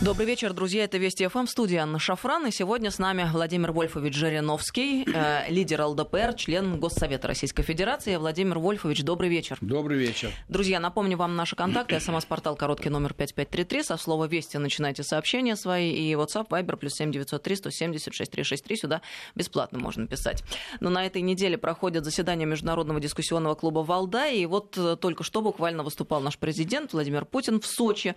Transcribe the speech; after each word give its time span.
Добрый 0.00 0.28
вечер, 0.28 0.52
друзья. 0.52 0.84
Это 0.84 0.96
Вести 0.96 1.26
ФМ, 1.26 1.46
студия 1.46 1.82
Анна 1.82 1.98
Шафран. 1.98 2.46
И 2.46 2.52
сегодня 2.52 2.92
с 2.92 3.00
нами 3.00 3.28
Владимир 3.32 3.72
Вольфович 3.72 4.14
Жириновский, 4.14 5.04
э, 5.12 5.50
лидер 5.50 5.82
ЛДПР, 5.82 6.34
член 6.36 6.78
Госсовета 6.78 7.26
Российской 7.26 7.64
Федерации. 7.64 8.14
Владимир 8.14 8.60
Вольфович, 8.60 9.02
добрый 9.02 9.28
вечер. 9.28 9.58
Добрый 9.60 9.98
вечер. 9.98 10.30
Друзья, 10.48 10.78
напомню 10.78 11.16
вам 11.16 11.34
наши 11.34 11.56
контакты. 11.56 11.98
СМС-портал 12.00 12.54
короткий 12.54 12.90
номер 12.90 13.12
5533. 13.12 13.82
Со 13.82 13.96
слова 13.96 14.26
«Вести» 14.26 14.56
начинайте 14.56 15.02
сообщения 15.02 15.56
свои. 15.56 15.90
И 15.90 16.12
WhatsApp, 16.12 16.46
Viber, 16.48 16.76
плюс 16.76 16.94
7903 16.94 17.56
170 17.56 18.14
6363. 18.14 18.76
Сюда 18.76 19.02
бесплатно 19.34 19.80
можно 19.80 20.06
писать. 20.06 20.44
Но 20.78 20.90
на 20.90 21.06
этой 21.06 21.22
неделе 21.22 21.58
проходит 21.58 22.04
заседание 22.04 22.46
Международного 22.46 23.00
дискуссионного 23.00 23.56
клуба 23.56 23.80
«Валда». 23.80 24.28
И 24.28 24.46
вот 24.46 24.78
э, 24.78 24.94
только 24.94 25.24
что 25.24 25.42
буквально 25.42 25.82
выступал 25.82 26.20
наш 26.20 26.38
президент 26.38 26.92
Владимир 26.92 27.24
Путин 27.24 27.60
в 27.60 27.66
Сочи 27.66 28.14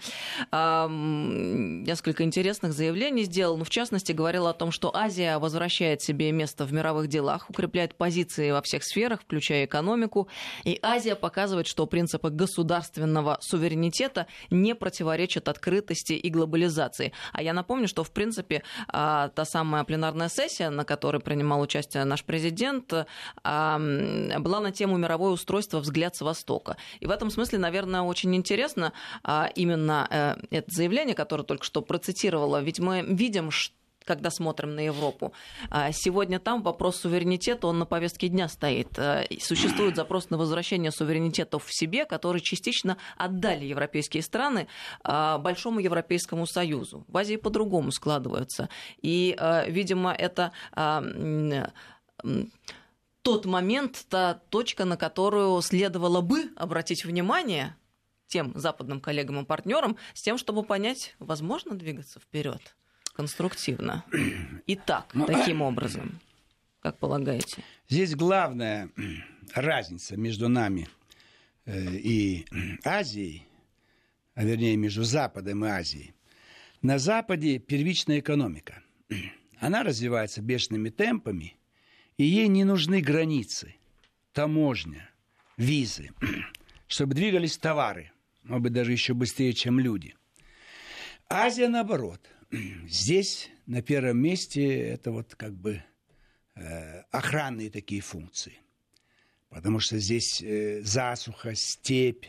несколько 1.83 2.23
интересных 2.23 2.73
заявлений 2.73 3.23
сделал. 3.23 3.57
Ну, 3.57 3.64
в 3.64 3.69
частности, 3.69 4.11
говорил 4.11 4.47
о 4.47 4.54
том, 4.54 4.71
что 4.71 4.96
Азия 4.96 5.37
возвращает 5.37 6.01
себе 6.01 6.32
место 6.32 6.65
в 6.65 6.73
мировых 6.73 7.07
делах, 7.07 7.50
укрепляет 7.50 7.96
позиции 7.96 8.51
во 8.51 8.61
всех 8.61 8.83
сферах, 8.83 9.21
включая 9.21 9.65
экономику. 9.65 10.27
И 10.63 10.79
Азия 10.82 11.15
показывает, 11.15 11.68
что 11.68 11.86
принципы 11.87 12.29
государственного 12.29 13.37
суверенитета 13.41 14.27
не 14.49 14.75
противоречат 14.75 15.47
открытости 15.47 16.13
и 16.13 16.29
глобализации. 16.29 17.13
А 17.33 17.41
я 17.41 17.54
напомню, 17.54 17.88
что, 17.88 18.04
в 18.04 18.11
принципе, 18.11 18.63
а, 18.88 19.29
та 19.29 19.46
самая 19.46 19.83
пленарная 19.83 20.29
сессия, 20.29 20.69
на 20.69 20.85
которой 20.85 21.21
принимал 21.21 21.61
участие 21.61 22.04
наш 22.04 22.24
президент, 22.24 22.93
а, 23.43 23.79
была 24.39 24.60
на 24.60 24.71
тему 24.71 24.97
мировое 24.97 25.32
устройство 25.32 25.79
«Взгляд 25.79 26.15
с 26.15 26.21
Востока». 26.21 26.77
И 26.99 27.07
в 27.07 27.11
этом 27.11 27.29
смысле, 27.29 27.60
наверное, 27.60 28.01
очень 28.01 28.35
интересно 28.35 28.93
а, 29.24 29.49
именно 29.55 30.07
э, 30.10 30.35
это 30.49 30.71
заявление, 30.71 31.15
которое 31.15 31.43
только 31.43 31.61
что 31.64 31.82
процитировала, 31.82 32.61
ведь 32.61 32.80
мы 32.80 33.02
видим, 33.02 33.52
что 33.52 33.75
когда 34.06 34.30
смотрим 34.30 34.75
на 34.75 34.81
Европу. 34.81 35.33
А, 35.69 35.91
сегодня 35.91 36.39
там 36.39 36.63
вопрос 36.63 36.97
суверенитета, 36.97 37.67
он 37.67 37.80
на 37.80 37.85
повестке 37.85 38.27
дня 38.27 38.47
стоит. 38.47 38.97
А, 38.97 39.23
существует 39.39 39.95
запрос 39.95 40.30
на 40.30 40.38
возвращение 40.38 40.91
суверенитетов 40.91 41.66
в 41.66 41.73
себе, 41.73 42.05
который 42.05 42.41
частично 42.41 42.97
отдали 43.17 43.66
европейские 43.66 44.23
страны 44.23 44.67
а, 45.03 45.38
Большому 45.38 45.80
Европейскому 45.80 46.47
Союзу. 46.47 47.05
В 47.08 47.17
Азии 47.17 47.35
по-другому 47.35 47.91
складываются. 47.91 48.69
И, 49.02 49.38
видимо, 49.67 50.13
это 50.13 50.52
тот 53.22 53.45
момент, 53.45 54.05
та 54.09 54.35
точка, 54.50 54.85
на 54.85 54.97
которую 54.97 55.61
следовало 55.61 56.22
бы 56.22 56.52
обратить 56.55 57.05
внимание 57.05 57.75
тем 58.31 58.53
западным 58.55 58.99
коллегам 58.99 59.41
и 59.41 59.45
партнерам 59.45 59.97
с 60.13 60.21
тем, 60.21 60.37
чтобы 60.37 60.63
понять, 60.63 61.15
возможно 61.19 61.75
двигаться 61.75 62.19
вперед 62.19 62.75
конструктивно. 63.13 64.05
И 64.65 64.75
так, 64.75 65.13
ну, 65.13 65.25
таким 65.25 65.61
образом, 65.61 66.19
как 66.79 66.97
полагаете? 66.97 67.61
Здесь 67.89 68.15
главная 68.15 68.89
разница 69.53 70.15
между 70.15 70.47
нами 70.47 70.88
э, 71.65 71.95
и 71.97 72.45
Азией, 72.85 73.45
а 74.33 74.45
вернее 74.45 74.77
между 74.77 75.03
Западом 75.03 75.66
и 75.66 75.67
Азией. 75.67 76.13
На 76.81 76.99
Западе 76.99 77.59
первичная 77.59 78.19
экономика. 78.21 78.81
Она 79.59 79.83
развивается 79.83 80.41
бешеными 80.41 80.89
темпами, 80.89 81.57
и 82.17 82.23
ей 82.23 82.47
не 82.47 82.63
нужны 82.63 83.01
границы, 83.01 83.75
таможня, 84.31 85.09
визы, 85.57 86.11
чтобы 86.88 87.13
двигались 87.13 87.57
товары– 87.57 88.11
может 88.44 88.64
быть, 88.64 88.73
даже 88.73 88.92
еще 88.92 89.14
быстрее, 89.14 89.53
чем 89.53 89.80
люди. 89.80 90.16
Азия 91.30 91.70
наоборот. 91.70 92.22
Здесь 92.88 93.50
на 93.66 93.81
первом 93.81 94.17
месте 94.17 94.80
это 94.80 95.11
вот 95.11 95.36
как 95.36 95.53
бы 95.53 95.84
э, 96.56 97.02
охранные 97.12 97.69
такие 97.69 98.02
функции. 98.02 98.58
Потому 99.50 99.80
что 99.80 100.00
здесь 100.00 100.41
э, 100.41 100.81
засуха, 100.81 101.56
степь, 101.56 102.25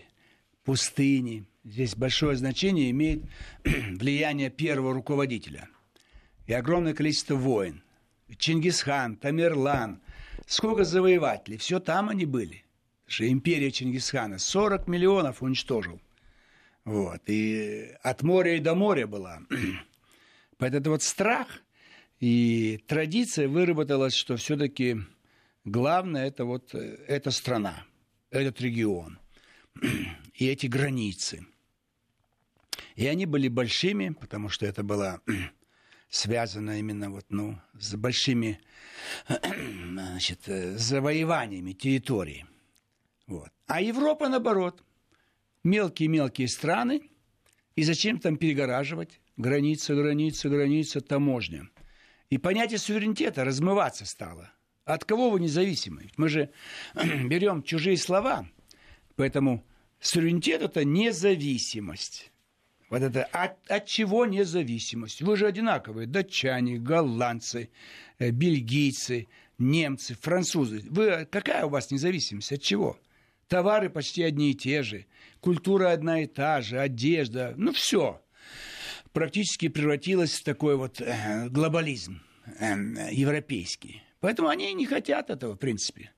пустыни. 0.65 1.45
Здесь 1.65 1.95
большое 1.95 2.37
значение 2.37 2.91
имеет 2.91 3.23
влияние 3.65 4.51
первого 4.51 4.93
руководителя. 4.93 5.69
И 6.47 6.53
огромное 6.53 6.95
количество 6.95 7.37
войн. 7.37 7.83
Чингисхан, 8.39 9.17
Тамерлан, 9.17 10.01
сколько 10.47 10.85
завоевателей, 10.85 11.59
все 11.59 11.79
там 11.81 12.09
они 12.09 12.25
были 12.25 12.65
что 13.13 13.29
империя 13.29 13.71
Чингисхана 13.71 14.39
40 14.39 14.89
миллионов 14.89 15.43
уничтожил. 15.43 16.01
Вот. 16.85 17.21
И 17.27 17.95
от 18.03 18.23
моря 18.23 18.57
и 18.57 18.61
до 18.61 18.75
моря 18.75 19.07
была. 19.07 19.43
Поэтому 20.59 20.95
вот 20.95 21.03
страх 21.03 21.47
и 22.21 22.83
традиция 22.87 23.49
выработалась, 23.49 24.15
что 24.15 24.37
все-таки 24.37 24.97
главное 25.65 26.27
это 26.27 26.47
вот 26.47 26.75
э, 26.75 27.05
эта 27.07 27.31
страна, 27.31 27.85
этот 28.31 28.61
регион 28.63 29.19
и 30.35 30.47
эти 30.47 30.67
границы. 30.67 31.47
И 32.97 33.07
они 33.07 33.27
были 33.27 33.49
большими, 33.49 34.09
потому 34.09 34.49
что 34.49 34.65
это 34.65 34.83
было 34.83 35.21
связано 36.09 36.79
именно 36.79 37.11
вот, 37.11 37.27
ну, 37.29 37.61
с 37.79 37.95
большими 37.95 38.59
значит, 39.29 40.49
э, 40.49 40.79
завоеваниями 40.79 41.73
территории. 41.73 42.47
Вот. 43.33 43.49
А 43.67 43.81
Европа, 43.81 44.29
наоборот, 44.29 44.85
мелкие-мелкие 45.65 46.49
страны, 46.49 47.01
и 47.77 47.83
зачем 47.83 48.19
там 48.19 48.37
перегораживать? 48.37 49.21
Граница, 49.39 49.95
граница, 49.95 50.51
граница, 50.51 51.01
таможня. 51.01 51.71
И 52.29 52.37
понятие 52.37 52.79
суверенитета 52.79 53.45
размываться 53.45 54.05
стало. 54.05 54.53
От 54.85 55.07
кого 55.07 55.31
вы 55.31 55.41
независимы? 55.41 56.11
Мы 56.19 56.29
же 56.29 56.51
берем 56.95 57.63
чужие 57.63 57.97
слова, 57.97 58.47
поэтому 59.17 59.65
суверенитет– 59.99 60.61
это 60.63 60.85
независимость. 60.85 62.31
Вот 62.91 63.01
это 63.01 63.25
от, 63.33 63.71
от 63.71 63.87
чего 63.87 64.27
независимость? 64.27 65.23
Вы 65.23 65.39
же 65.39 65.47
одинаковые. 65.47 66.07
Датчане, 66.07 66.77
голландцы, 66.77 67.71
э, 68.19 68.29
бельгийцы, 68.31 69.29
немцы, 69.57 70.15
французы. 70.21 70.85
Вы, 70.91 71.27
какая 71.31 71.65
у 71.65 71.71
вас 71.71 71.91
независимость? 71.91 72.53
От 72.53 72.61
чего? 72.61 72.99
Товары 73.53 73.91
почти 73.91 74.23
одни 74.23 74.53
и 74.53 74.55
те 74.55 74.83
же, 74.83 75.05
культура 75.41 75.93
одна 75.93 76.23
и 76.23 76.27
та 76.27 76.63
же, 76.63 76.79
одежда, 76.79 77.53
ну 77.59 77.75
все. 77.75 78.23
Практически 79.13 79.69
превратилось 79.69 80.41
в 80.41 80.43
такой 80.43 80.75
вот 80.75 81.03
э, 81.03 81.51
глобализм 81.51 82.23
э, 82.59 82.75
европейский. 83.11 84.03
Поэтому 84.21 84.49
они 84.49 84.73
не 84.73 84.87
хотят 84.87 85.29
этого, 85.29 85.55
в 85.55 85.59
принципе. 85.59 86.13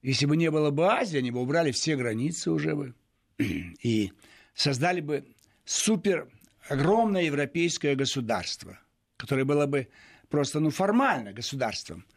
Если 0.00 0.24
бы 0.24 0.34
не 0.34 0.50
было 0.50 0.70
бы 0.70 0.86
Азии, 0.86 1.18
они 1.18 1.30
бы 1.30 1.42
убрали 1.42 1.72
все 1.72 1.94
границы 1.94 2.50
уже 2.50 2.74
бы 2.74 2.94
и 3.38 4.10
создали 4.54 5.02
бы 5.02 5.26
супер 5.66 6.30
огромное 6.70 7.24
европейское 7.24 7.94
государство, 7.96 8.78
которое 9.18 9.44
было 9.44 9.66
бы 9.66 9.88
просто 10.30 10.58
ну, 10.58 10.70
формально 10.70 11.34
государством– 11.34 12.06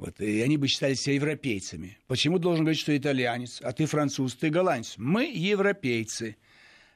вот, 0.00 0.18
и 0.18 0.40
они 0.40 0.56
бы 0.56 0.66
считали 0.66 0.94
себя 0.94 1.16
европейцами. 1.16 1.98
Почему 2.06 2.38
должен 2.38 2.64
говорить, 2.64 2.80
что 2.80 2.96
итальянец, 2.96 3.60
а 3.60 3.72
ты 3.72 3.84
француз, 3.84 4.34
ты 4.34 4.48
голландец? 4.48 4.94
Мы 4.96 5.26
европейцы. 5.26 6.38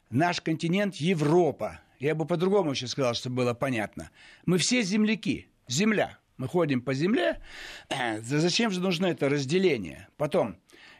Наш 0.09 0.41
континент– 0.41 0.95
Европа. 0.97 1.81
Я 2.01 2.15
бы 2.15 2.25
по-другому 2.25 2.71
еще 2.71 2.87
сказал, 2.87 3.13
чтобы 3.13 3.37
было 3.37 3.53
понятно. 3.53 4.11
Мы 4.47 4.57
все 4.57 4.83
земляки. 4.83 5.49
Земля. 5.69 6.19
Мы 6.39 6.49
ходим 6.49 6.81
по 6.81 6.95
земле. 6.95 7.43
Зачем 8.23 8.71
же 8.71 8.81
нужно 8.81 9.07
это 9.07 9.29
разделение? 9.29 10.09
Потом, 10.17 10.57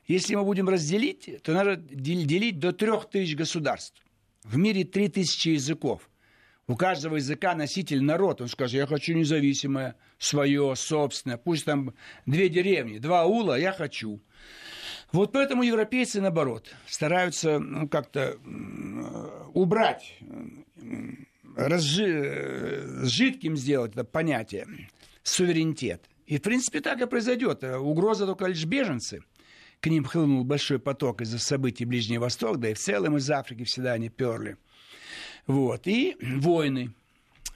если 0.07 0.35
мы 0.35 0.45
будем 0.45 0.69
разделить, 0.69 1.43
то 1.43 1.55
надо 1.55 1.77
делить 1.77 2.59
до 2.59 2.73
трех 2.73 3.09
тысяч 3.09 3.35
государств. 3.35 4.03
В 4.43 4.59
мире 4.59 4.85
три 4.85 5.09
тысячи 5.09 5.49
языков– 5.49 6.11
у 6.67 6.77
каждого 6.77 7.17
языка 7.17 7.55
носитель 7.55 8.03
народ. 8.03 8.41
Он 8.41 8.49
скажет, 8.49 8.75
я 8.75 8.87
хочу 8.87 9.15
независимое, 9.15 9.97
свое, 10.19 10.75
собственное. 10.77 11.37
Пусть 11.37 11.65
там 11.65 11.95
две 12.27 12.49
деревни, 12.49 12.99
два 12.99 13.25
ула, 13.25 13.59
я 13.59 13.73
хочу. 13.73 14.21
Вот 15.13 15.33
поэтому 15.33 15.63
европейцы, 15.63 16.21
наоборот, 16.21 16.75
стараются 16.87 17.59
ну, 17.59 17.89
как-то 17.89 18.37
убрать, 19.53 20.19
разжи, 21.57 22.83
жидким 23.05 23.57
сделать 23.57 23.93
это 23.93 24.05
понятие 24.05 24.67
суверенитет. 25.23 26.09
И, 26.27 26.39
в 26.39 26.43
принципе, 26.43 26.81
так 26.81 27.01
и 27.01 27.07
произойдет. 27.07 27.63
Угроза 27.63 28.27
только 28.27 28.47
лишь 28.47 28.65
беженцы. 28.65 29.21
К 29.81 29.87
ним 29.89 30.05
хлынул 30.05 30.45
большой 30.45 30.79
поток 30.79 31.21
из-за 31.21 31.39
событий 31.39 31.85
Ближнего 31.85 32.23
Востока, 32.23 32.59
да 32.59 32.71
и 32.71 32.75
в 32.75 32.79
целом 32.79 33.19
из 33.19 33.31
Африки 33.31 33.65
всегда 33.65 33.93
они 33.93 34.09
перли. 34.09 34.57
Вот. 35.47 35.87
И 35.87 36.17
войны. 36.21 36.93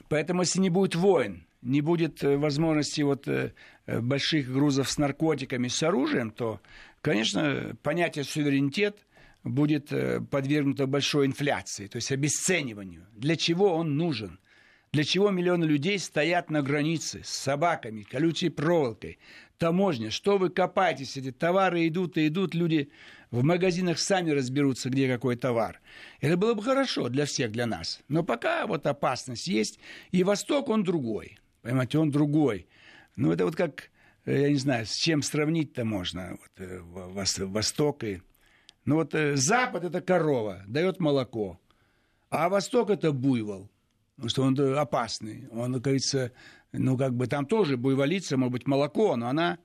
Поэтому, 0.09 0.43
если 0.43 0.61
не 0.61 0.71
будет 0.71 0.95
войн, 0.95 1.45
не 1.63 1.81
будет 1.81 2.23
э, 2.23 2.37
возможности 2.37 3.03
вот 3.03 3.29
э, 3.29 3.53
э, 3.87 4.01
больших 4.01 4.51
грузов 4.51 4.91
с 4.91 4.99
наркотиками, 4.99 5.69
с 5.69 5.83
оружием, 5.83 6.31
то, 6.31 6.61
конечно, 7.01 7.77
понятие 7.83 8.25
суверенитет 8.25 8.97
будет 9.45 9.93
подвергнута 10.31 10.87
большой 10.87 11.27
инфляции, 11.27 11.87
то 11.87 11.97
есть 11.97 12.11
обесцениванию. 12.13 13.07
Для 13.15 13.37
чего 13.37 13.75
он 13.75 13.97
нужен? 13.97 14.41
Для 14.93 15.05
чего 15.05 15.31
миллионы 15.31 15.65
людей 15.65 15.99
стоят 15.99 16.51
на 16.51 16.61
границе 16.61 17.23
с 17.25 17.31
собаками, 17.31 18.03
колючей 18.03 18.49
проволокой, 18.49 19.19
таможня? 19.59 20.11
Что 20.11 20.39
вы 20.39 20.51
копаетесь? 20.51 21.17
Эти 21.17 21.33
товары 21.33 21.87
идут 21.87 22.17
и 22.17 22.29
идут, 22.29 22.55
люди 22.55 22.91
в 23.31 23.43
магазинах 23.43 23.99
сами 23.99 24.31
разберутся, 24.31 24.89
где 24.89 25.09
какой 25.09 25.37
товар. 25.37 25.81
Это 26.21 26.37
было 26.37 26.55
бы 26.55 26.63
хорошо 26.63 27.09
для 27.09 27.27
всех, 27.27 27.53
для 27.53 27.67
нас. 27.67 28.01
Но 28.09 28.23
пока 28.23 28.67
вот 28.67 28.87
опасность 28.87 29.47
есть, 29.47 29.79
и 30.11 30.25
Восток, 30.25 30.69
он 30.69 30.85
другой. 30.85 31.39
Понимаете, 31.63 31.99
он 31.99 32.11
другой. 32.11 32.67
Ну, 33.17 33.33
это 33.33 33.45
вот 33.45 33.57
как, 33.57 33.91
э, 34.25 34.43
я 34.43 34.49
не 34.49 34.57
знаю, 34.57 34.87
с 34.87 34.95
чем 34.95 35.23
сравнить-то 35.23 35.85
можно. 35.85 36.39
Вот, 36.57 37.37
э, 37.39 37.45
Восток 37.45 38.05
и... 38.05 38.23
Ну, 38.85 38.95
вот 38.95 39.15
э, 39.15 39.37
Запад– 39.37 39.85
это 39.85 40.01
корова, 40.01 40.63
дает 40.67 40.99
молоко. 40.99 41.61
А 42.31 42.49
Восток– 42.49 42.91
это 42.91 43.13
буйвол 43.13 43.71
потому 44.19 44.31
что 44.31 44.43
он 44.43 44.79
опасный. 44.79 45.49
Он, 45.53 45.81
говорится, 45.81 46.33
ну, 46.73 46.97
как 46.97 47.15
бы 47.15 47.27
там 47.27 47.47
тоже 47.47 47.77
буйволица, 47.77 48.37
может 48.37 48.53
быть, 48.53 48.67
молоко, 48.67 49.17
но 49.17 49.29
она 49.29 49.59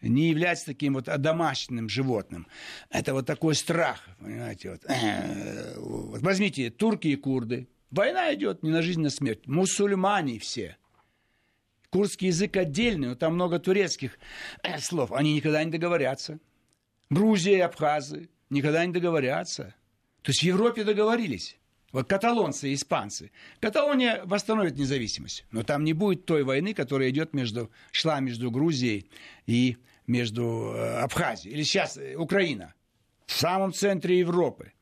не 0.00 0.28
является 0.28 0.66
таким 0.66 0.94
вот 0.94 1.04
домашним 1.04 1.88
животным. 1.88 2.46
Это 2.90 3.14
вот 3.14 3.26
такой 3.26 3.54
страх, 3.54 4.08
понимаете. 4.18 4.70
Вот. 4.70 4.82
вот 5.76 6.22
возьмите 6.22 6.70
турки 6.70 7.08
и 7.08 7.16
курды. 7.16 7.68
Война 7.90 8.34
идет 8.34 8.62
не 8.62 8.70
на 8.70 8.82
жизнь, 8.82 9.00
а 9.00 9.04
на 9.04 9.10
смерть. 9.10 9.46
Мусульмане 9.46 10.38
все. 10.38 10.76
Курдский 11.90 12.28
язык 12.28 12.56
отдельный, 12.56 13.08
но 13.08 13.14
там 13.14 13.34
много 13.34 13.58
турецких 13.58 14.18
э, 14.62 14.78
слов. 14.78 15.12
Они 15.12 15.34
никогда 15.34 15.62
не 15.62 15.70
договорятся. 15.70 16.40
Грузия 17.10 17.58
и 17.58 17.60
Абхазы 17.60 18.30
никогда 18.48 18.84
не 18.86 18.94
договорятся. 18.94 19.74
То 20.22 20.30
есть 20.30 20.40
в 20.40 20.44
Европе 20.44 20.84
договорились. 20.84 21.58
Вот 21.92 22.08
каталонцы 22.08 22.70
и 22.70 22.74
испанцы. 22.74 23.30
Каталония 23.60 24.22
восстановит 24.24 24.76
независимость, 24.78 25.44
но 25.50 25.62
там 25.62 25.84
не 25.84 25.92
будет 25.92 26.24
той 26.24 26.42
войны, 26.42 26.72
которая 26.74 27.10
идет 27.10 27.34
между, 27.34 27.70
шла 27.90 28.20
между 28.20 28.50
Грузией 28.50 29.10
и 29.46 29.76
между 30.06 30.72
э, 30.74 31.00
Абхазией. 31.00 31.54
Или 31.54 31.62
сейчас 31.62 31.98
э, 31.98 32.16
Украина. 32.16 32.74
В 33.26 33.32
самом 33.32 33.72
центре 33.72 34.18
Европы. 34.18 34.72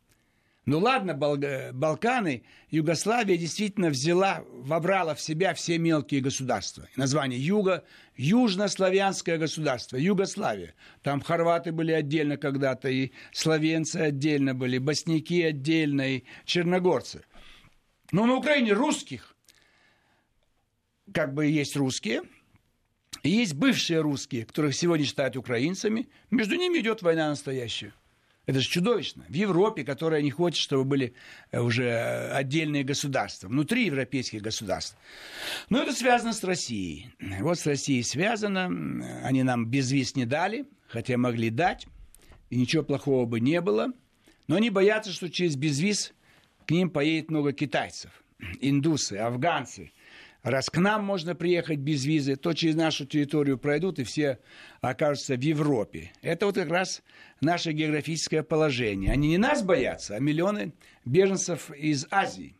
Ну 0.70 0.78
ладно, 0.78 1.14
Балканы, 1.14 2.44
Югославия 2.70 3.36
действительно 3.36 3.88
взяла, 3.88 4.44
вобрала 4.52 5.16
в 5.16 5.20
себя 5.20 5.52
все 5.52 5.78
мелкие 5.78 6.20
государства. 6.20 6.88
Название 6.94 7.44
Юга, 7.44 7.82
Южнославянское 8.14 9.36
государство, 9.36 9.96
Югославия. 9.96 10.76
Там 11.02 11.22
хорваты 11.22 11.72
были 11.72 11.90
отдельно 11.90 12.36
когда-то, 12.36 12.88
и 12.88 13.10
словенцы 13.32 13.96
отдельно 13.96 14.54
были, 14.54 14.78
босняки 14.78 15.42
отдельно, 15.42 16.18
и 16.18 16.22
черногорцы. 16.44 17.24
Но 18.12 18.26
на 18.26 18.36
Украине 18.36 18.72
русских, 18.72 19.34
как 21.12 21.34
бы 21.34 21.46
есть 21.46 21.74
русские, 21.74 22.22
есть 23.24 23.54
бывшие 23.54 24.02
русские, 24.02 24.46
которых 24.46 24.76
сегодня 24.76 25.04
считают 25.04 25.36
украинцами, 25.36 26.08
между 26.30 26.54
ними 26.54 26.78
идет 26.78 27.02
война 27.02 27.28
настоящая. 27.28 27.92
Это 28.50 28.58
же 28.58 28.68
чудовищно. 28.68 29.24
В 29.28 29.32
Европе, 29.32 29.84
которая 29.84 30.22
не 30.22 30.32
хочет, 30.32 30.60
чтобы 30.60 30.82
были 30.82 31.14
э, 31.52 31.60
уже 31.60 32.32
отдельные 32.32 32.82
государства, 32.82 33.46
внутри 33.46 33.84
европейских 33.84 34.42
государств. 34.42 34.96
Но 35.68 35.80
это 35.80 35.92
связано 35.92 36.32
с 36.32 36.42
Россией. 36.42 37.10
Вот 37.42 37.60
с 37.60 37.66
Россией 37.66 38.02
связано. 38.02 38.64
Они 39.22 39.44
нам 39.44 39.66
без 39.66 39.92
виз 39.92 40.16
не 40.16 40.26
дали, 40.26 40.66
хотя 40.88 41.16
могли 41.16 41.50
дать, 41.50 41.86
и 42.48 42.56
ничего 42.56 42.82
плохого 42.82 43.24
бы 43.24 43.38
не 43.38 43.60
было. 43.60 43.92
Но 44.48 44.56
они 44.56 44.68
боятся, 44.70 45.12
что 45.12 45.30
через 45.30 45.54
безвиз 45.54 46.12
к 46.66 46.72
ним 46.72 46.90
поедет 46.90 47.30
много 47.30 47.52
китайцев, 47.52 48.10
индусы, 48.60 49.14
афганцы– 49.14 49.92
Раз 50.42 50.70
к 50.70 50.78
нам 50.78 51.04
можно 51.04 51.34
приехать 51.34 51.80
без 51.80 52.04
визы, 52.04 52.36
то 52.36 52.54
через 52.54 52.74
нашу 52.74 53.04
территорию 53.04 53.58
пройдут 53.58 53.98
и 53.98 54.04
все 54.04 54.38
окажутся 54.80 55.36
в 55.36 55.40
Европе. 55.40 56.12
Это 56.22 56.46
вот 56.46 56.54
как 56.54 56.70
раз 56.70 57.02
наше 57.42 57.72
географическое 57.72 58.42
положение. 58.42 59.12
Они 59.12 59.28
не 59.28 59.38
нас 59.38 59.62
боятся, 59.62 60.16
а 60.16 60.18
миллионы 60.18 60.72
беженцев 61.04 61.70
из 61.72 62.06
Азии. 62.10 62.56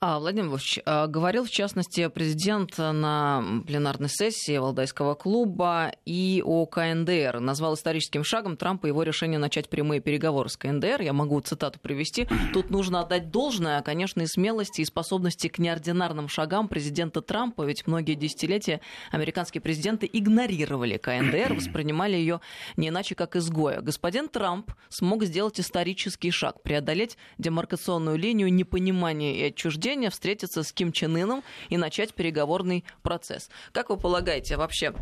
А, 0.00 0.18
Владимир 0.18 0.48
Владимирович, 0.48 0.78
а, 0.84 1.06
говорил, 1.06 1.44
в 1.44 1.50
частности, 1.50 2.08
президент 2.08 2.78
на 2.78 3.62
пленарной 3.66 4.08
сессии 4.08 4.56
Валдайского 4.56 5.14
клуба 5.14 5.92
и 6.04 6.42
о 6.44 6.66
КНДР. 6.66 7.40
Назвал 7.40 7.74
историческим 7.74 8.22
шагом 8.22 8.56
Трампа 8.56 8.86
его 8.86 9.02
решение 9.02 9.38
начать 9.38 9.68
прямые 9.68 10.00
переговоры 10.00 10.48
с 10.48 10.56
КНДР. 10.56 11.02
Я 11.02 11.12
могу 11.12 11.40
цитату 11.40 11.80
привести. 11.80 12.28
Тут 12.52 12.70
нужно 12.70 13.00
отдать 13.00 13.30
должное, 13.30 13.80
конечно, 13.82 14.22
и 14.22 14.26
смелости, 14.26 14.82
и 14.82 14.84
способности 14.84 15.48
к 15.48 15.58
неординарным 15.58 16.28
шагам 16.28 16.68
президента 16.68 17.20
Трампа, 17.20 17.62
ведь 17.62 17.86
многие 17.86 18.14
десятилетия 18.14 18.80
американские 19.10 19.60
президенты 19.60 20.08
игнорировали 20.12 20.96
КНДР, 20.96 21.54
воспринимали 21.56 22.16
ее 22.16 22.40
не 22.76 22.88
иначе, 22.88 23.14
как 23.14 23.36
изгоя. 23.36 23.80
Господин 23.80 24.28
Трамп 24.28 24.70
смог 24.88 25.24
сделать 25.24 25.58
исторический 25.58 26.30
шаг, 26.30 26.62
преодолеть 26.62 27.16
демаркационную 27.38 28.16
линию 28.16 28.52
непонимания 28.52 29.34
и 29.34 29.42
отчуждения 29.48 29.71
отчуждения 29.72 30.10
встретиться 30.10 30.62
с 30.62 30.72
Ким 30.72 30.92
Чен 30.92 31.16
Ыном 31.16 31.42
и 31.70 31.76
начать 31.76 32.14
переговорный 32.14 32.84
процесс. 33.02 33.48
Как 33.72 33.90
вы 33.90 33.96
полагаете, 33.96 34.56
вообще 34.56 34.94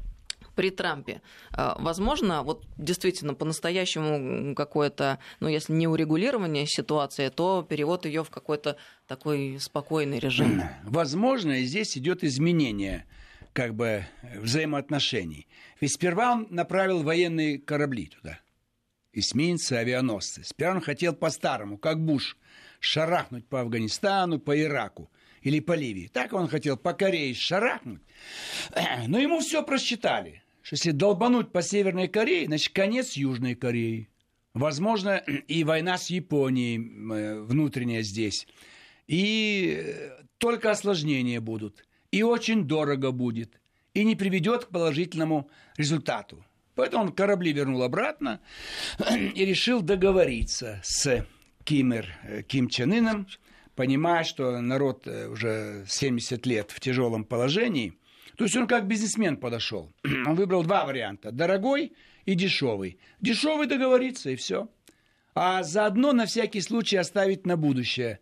при 0.54 0.70
Трампе. 0.70 1.22
А, 1.52 1.76
возможно, 1.80 2.42
вот 2.42 2.66
действительно 2.76 3.34
по-настоящему 3.34 4.54
какое-то, 4.54 5.18
ну, 5.38 5.48
если 5.48 5.72
не 5.72 5.86
урегулирование 5.86 6.66
ситуации, 6.66 7.28
то 7.28 7.66
перевод 7.68 8.04
ее 8.04 8.24
в 8.24 8.30
какой-то 8.30 8.76
такой 9.06 9.58
спокойный 9.60 10.18
режим. 10.18 10.62
Возможно, 10.84 11.52
и 11.52 11.64
здесь 11.64 11.96
идет 11.96 12.24
изменение 12.24 13.06
как 13.52 13.74
бы 13.74 14.04
взаимоотношений. 14.36 15.46
Ведь 15.80 15.94
сперва 15.94 16.32
он 16.32 16.46
направил 16.50 17.02
военные 17.02 17.58
корабли 17.58 18.06
туда, 18.06 18.38
эсминцы, 19.12 19.74
авианосцы. 19.74 20.42
Сперва 20.44 20.74
он 20.74 20.80
хотел 20.80 21.14
по-старому, 21.14 21.78
как 21.78 22.00
Буш– 22.04 22.36
шарахнуть 22.80 23.46
по 23.46 23.60
Афганистану, 23.60 24.40
по 24.40 24.58
Ираку 24.58 25.10
или 25.42 25.60
по 25.60 25.74
Ливии. 25.74 26.10
Так 26.12 26.32
он 26.32 26.48
хотел 26.48 26.76
по 26.76 26.92
Корее 26.92 27.34
шарахнуть. 27.34 28.02
Но 29.06 29.18
ему 29.18 29.40
все 29.40 29.62
просчитали, 29.62 30.42
что 30.62 30.74
если 30.74 30.90
долбануть 30.90 31.52
по 31.52 31.62
Северной 31.62 32.08
Корее, 32.08 32.46
значит, 32.46 32.74
конец 32.74 33.12
Южной 33.12 33.54
Кореи. 33.54 34.08
Возможно, 34.52 35.16
и 35.16 35.62
война 35.62 35.96
с 35.96 36.10
Японией 36.10 36.78
э, 36.78 37.40
внутренняя 37.42 38.02
здесь. 38.02 38.48
И 39.06 39.80
э, 39.80 40.24
только 40.38 40.72
осложнения 40.72 41.40
будут. 41.40 41.84
И 42.10 42.24
очень 42.24 42.64
дорого 42.64 43.12
будет. 43.12 43.60
И 43.94 44.04
не 44.04 44.16
приведет 44.16 44.64
к 44.64 44.70
положительному 44.70 45.48
результату. 45.76 46.44
Поэтому 46.74 47.04
он 47.04 47.12
корабли 47.12 47.52
вернул 47.52 47.82
обратно 47.82 48.40
и 49.34 49.44
решил 49.44 49.82
договориться 49.82 50.80
с 50.82 51.24
Кимер 51.64 52.08
э, 52.22 52.42
Ким 52.42 52.68
Чен 52.68 52.92
Ыном, 52.92 53.26
понимая, 53.74 54.24
что 54.24 54.60
народ 54.60 55.06
э, 55.06 55.28
уже 55.28 55.84
70 55.88 56.44
лет 56.46 56.70
в 56.70 56.80
тяжелом 56.80 57.24
положении. 57.24 57.94
То 58.36 58.44
есть 58.44 58.56
он 58.56 58.66
как 58.66 58.86
бизнесмен 58.86 59.36
подошел. 59.36 59.92
Он 60.26 60.34
выбрал 60.34 60.62
два 60.62 60.86
варианта. 60.86 61.30
Дорогой 61.30 61.92
и 62.24 62.34
дешевый. 62.34 62.98
Дешевый 63.20 63.66
договориться 63.66 64.30
и 64.30 64.36
все. 64.36 64.68
А 65.34 65.62
заодно 65.62 66.12
на 66.12 66.26
всякий 66.26 66.60
случай 66.60 66.96
оставить 66.96 67.46
на 67.46 67.56
будущее, 67.56 68.18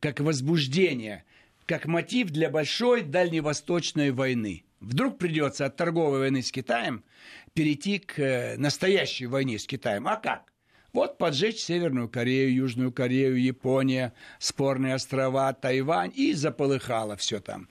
как 0.00 0.20
возбуждение, 0.20 1.24
как 1.66 1.86
мотив 1.86 2.30
для 2.30 2.50
большой 2.50 3.02
дальневосточной 3.02 4.10
войны. 4.10 4.64
Вдруг 4.80 5.18
придется 5.18 5.66
от 5.66 5.76
торговой 5.76 6.20
войны 6.20 6.42
с 6.42 6.50
Китаем 6.50 7.04
перейти 7.52 7.98
к 7.98 8.18
э, 8.18 8.56
настоящей 8.56 9.26
войне 9.26 9.58
с 9.58 9.66
Китаем. 9.66 10.08
А 10.08 10.16
как? 10.16 10.49
Вот 10.92 11.18
поджечь 11.18 11.60
Северную 11.60 12.08
Корею, 12.08 12.52
Южную 12.52 12.92
Корею, 12.92 13.40
Япония, 13.40 14.12
спорные 14.38 14.94
острова, 14.94 15.52
Тайвань, 15.52 16.12
и 16.14 16.32
заполыхало 16.32 17.16
все 17.16 17.40
там. 17.40 17.68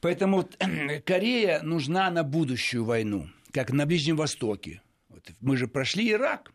Поэтому 0.00 0.48
Корея 1.06 1.62
нужна 1.62 2.10
на 2.10 2.24
будущую 2.24 2.84
войну, 2.84 3.28
как 3.52 3.70
на 3.70 3.86
Ближнем 3.86 4.16
Востоке. 4.16 4.82
Вот 5.08 5.30
мы 5.40 5.56
же 5.56 5.68
прошли 5.68 6.10
Ирак, 6.10 6.52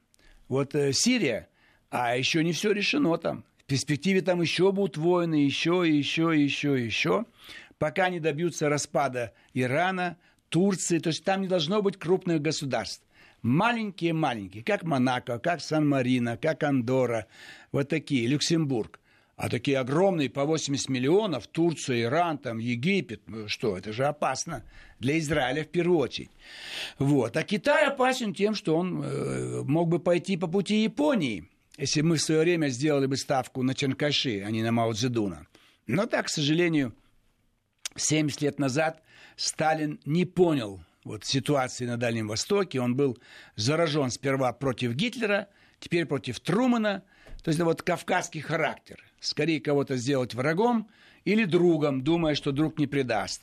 вот 0.49 0.75
э, 0.75 0.91
Сирия, 0.91 1.47
а 1.89 2.17
еще 2.17 2.43
не 2.43 2.51
все 2.51 2.71
решено 2.71 3.17
там. 3.17 3.45
В 3.59 3.67
перспективе 3.67 4.21
там 4.21 4.41
еще 4.41 4.71
будут 4.71 4.97
войны, 4.97 5.35
еще, 5.35 5.83
еще, 5.87 6.31
еще, 6.35 6.83
еще, 6.83 7.25
пока 7.79 8.09
не 8.09 8.19
добьются 8.19 8.69
распада 8.69 9.33
Ирана, 9.53 10.17
Турции. 10.49 10.99
То 10.99 11.09
есть 11.09 11.23
там 11.23 11.41
не 11.41 11.47
должно 11.47 11.81
быть 11.81 11.97
крупных 11.97 12.41
государств 12.41 13.04
маленькие-маленькие, 13.45 14.63
как 14.63 14.83
Монако, 14.83 15.39
как 15.39 15.61
Сан-Марино, 15.61 16.37
как 16.37 16.63
Андора, 16.63 17.27
вот 17.71 17.89
такие, 17.89 18.27
Люксембург. 18.27 18.99
А 19.37 19.49
такие 19.49 19.79
огромные, 19.79 20.29
по 20.29 20.45
80 20.45 20.87
миллионов, 20.87 21.47
Турция, 21.47 22.03
Иран, 22.03 22.37
там, 22.37 22.57
Египет, 22.57 23.21
ну 23.27 23.49
что, 23.49 23.77
это 23.77 23.91
же 23.91 24.05
опасно 24.05 24.63
для 24.99 25.19
Израиля 25.19 25.65
в 25.65 25.67
первую 25.67 25.99
очередь. 25.99 26.31
Вот. 26.99 27.35
А 27.35 27.43
Китай 27.43 27.85
опасен 27.85 28.33
тем, 28.33 28.55
что 28.55 28.77
он 28.77 29.03
э, 29.03 29.61
мог 29.63 29.89
бы 29.89 29.99
пойти 29.99 30.37
по 30.37 30.47
пути 30.47 30.83
Японии, 30.83 31.49
если 31.77 31.99
мы 31.99 32.15
в 32.15 32.21
свое 32.21 32.41
время 32.41 32.69
сделали 32.69 33.07
бы 33.07 33.17
ставку 33.17 33.61
на 33.61 33.75
Чанкаши, 33.75 34.41
а 34.41 34.51
не 34.51 34.63
на 34.63 34.71
Мао 34.71 34.93
Цзэдуна. 34.93 35.47
Но 35.85 36.05
так, 36.05 36.27
к 36.27 36.29
сожалению, 36.29 36.93
70 37.97 38.41
лет 38.41 38.57
назад 38.57 39.03
Сталин 39.35 39.99
не 40.05 40.23
понял 40.23 40.79
вот, 41.05 41.23
ситуации 41.23 41.85
на 41.85 41.95
Дальнем 41.95 42.27
Востоке. 42.27 42.81
Он 42.81 42.97
был 42.97 43.17
заражен 43.55 44.11
сперва 44.11 44.51
против 44.51 44.93
Гитлера, 44.93 45.47
теперь 45.79 46.05
против 46.05 46.41
Трумана. 46.41 47.03
То 47.41 47.49
есть 47.49 47.59
это 47.59 47.65
вот 47.65 47.81
кавказский 47.81 48.41
характер– 48.41 49.01
скорее 49.25 49.59
кого-то 49.59 49.97
сделать 49.97 50.33
врагом 50.33 50.89
или 51.25 51.45
другом, 51.45 52.03
думая, 52.03 52.35
что 52.35 52.51
друг 52.51 52.79
не 52.79 52.87
предаст. 52.87 53.41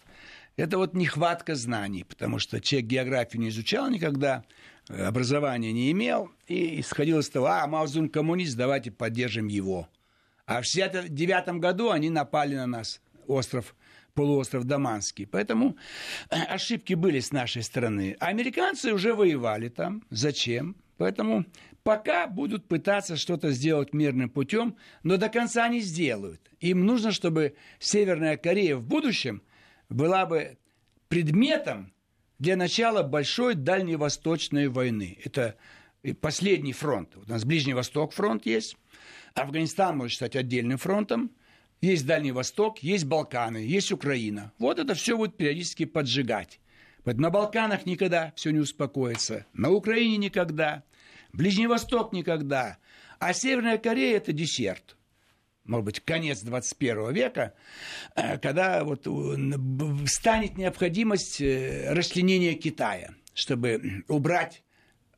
Это 0.57 0.79
вот 0.79 0.95
нехватка 0.95 1.55
знаний, 1.55 2.05
потому 2.05 2.39
что 2.39 2.61
человек 2.61 2.89
географию 2.89 3.43
не 3.43 3.49
изучал 3.49 3.89
никогда, 3.89 4.45
э, 4.89 5.03
образования 5.05 5.73
не 5.73 5.91
имел, 5.93 6.31
и 6.47 6.81
исходил 6.81 7.21
из 7.21 7.31
того, 7.31 7.47
а, 7.47 7.67
Маузун 7.67 8.11
коммунист, 8.11 8.57
давайте 8.57 8.91
поддержим 8.91 9.47
его. 9.47 9.89
А 10.45 10.61
в 10.61 10.67
1969 10.67 11.59
году 11.59 11.91
они 11.91 12.11
напали 12.11 12.55
на 12.55 12.67
нас, 12.67 13.01
остров, 13.27 13.75
полуостров 14.15 14.65
Даманский. 14.65 15.27
Поэтому 15.27 15.77
э, 16.31 16.37
ошибки 16.37 16.95
были 16.95 17.21
с 17.21 17.33
нашей 17.33 17.63
стороны. 17.63 18.17
А 18.21 18.27
американцы 18.27 18.93
уже 18.93 19.15
воевали 19.15 19.69
там. 19.69 20.03
Зачем? 20.11 20.77
Поэтому 20.99 21.47
пока 21.83 22.27
будут 22.27 22.69
пытаться 22.69 23.17
что-то 23.17 23.51
сделать 23.51 23.93
мирным 23.93 24.31
путем, 24.31 24.77
но 25.03 25.17
до 25.17 25.29
конца 25.29 25.69
не 25.69 25.81
сделают. 25.81 26.51
Им 26.61 26.87
нужно, 26.87 27.13
чтобы 27.13 27.57
Северная 27.79 28.37
Корея 28.37 28.77
в 28.77 28.83
будущем 28.83 29.43
была 29.89 30.27
бы 30.27 30.59
предметом 31.09 31.93
для 32.39 32.57
начала 32.57 33.03
большой 33.03 33.55
дальневосточной 33.55 34.69
войны. 34.69 35.19
Это 35.25 35.57
последний 36.21 36.73
фронт. 36.73 37.17
У 37.17 37.29
нас 37.29 37.45
Ближний 37.45 37.75
Восток 37.75 38.13
фронт 38.13 38.47
есть, 38.47 38.77
Афганистан 39.35 39.97
может 39.97 40.17
стать 40.17 40.37
отдельным 40.37 40.79
фронтом, 40.79 41.31
есть 41.83 42.07
Дальний 42.07 42.33
Восток, 42.33 42.79
есть 42.79 43.05
Балканы, 43.05 43.59
есть 43.59 43.93
Украина. 43.93 44.53
Вот 44.59 44.79
это 44.79 44.95
все 44.95 45.17
будет 45.17 45.37
периодически 45.37 45.85
поджигать. 45.85 46.61
Вот 47.05 47.19
на 47.19 47.29
Балканах 47.29 47.85
никогда 47.85 48.33
все 48.37 48.51
не 48.51 48.61
успокоится, 48.61 49.45
на 49.53 49.71
Украине 49.71 50.17
никогда. 50.17 50.85
Ближний 51.33 51.67
Восток 51.67 52.13
никогда. 52.13 52.79
А 53.19 53.33
Северная 53.33 53.79
Корея– 53.79 54.17
это 54.19 54.33
десерт. 54.33 54.97
Может 55.65 55.85
быть, 55.85 56.01
конец 56.01 56.41
21 56.43 57.13
века, 57.13 57.55
э, 58.15 58.39
когда 58.39 58.85
вот 58.85 59.07
станет 60.07 60.57
необходимость 60.57 61.41
э, 61.41 61.93
расчленения 61.93 62.55
Китая, 62.55 63.15
чтобы 63.33 64.05
убрать 64.09 64.63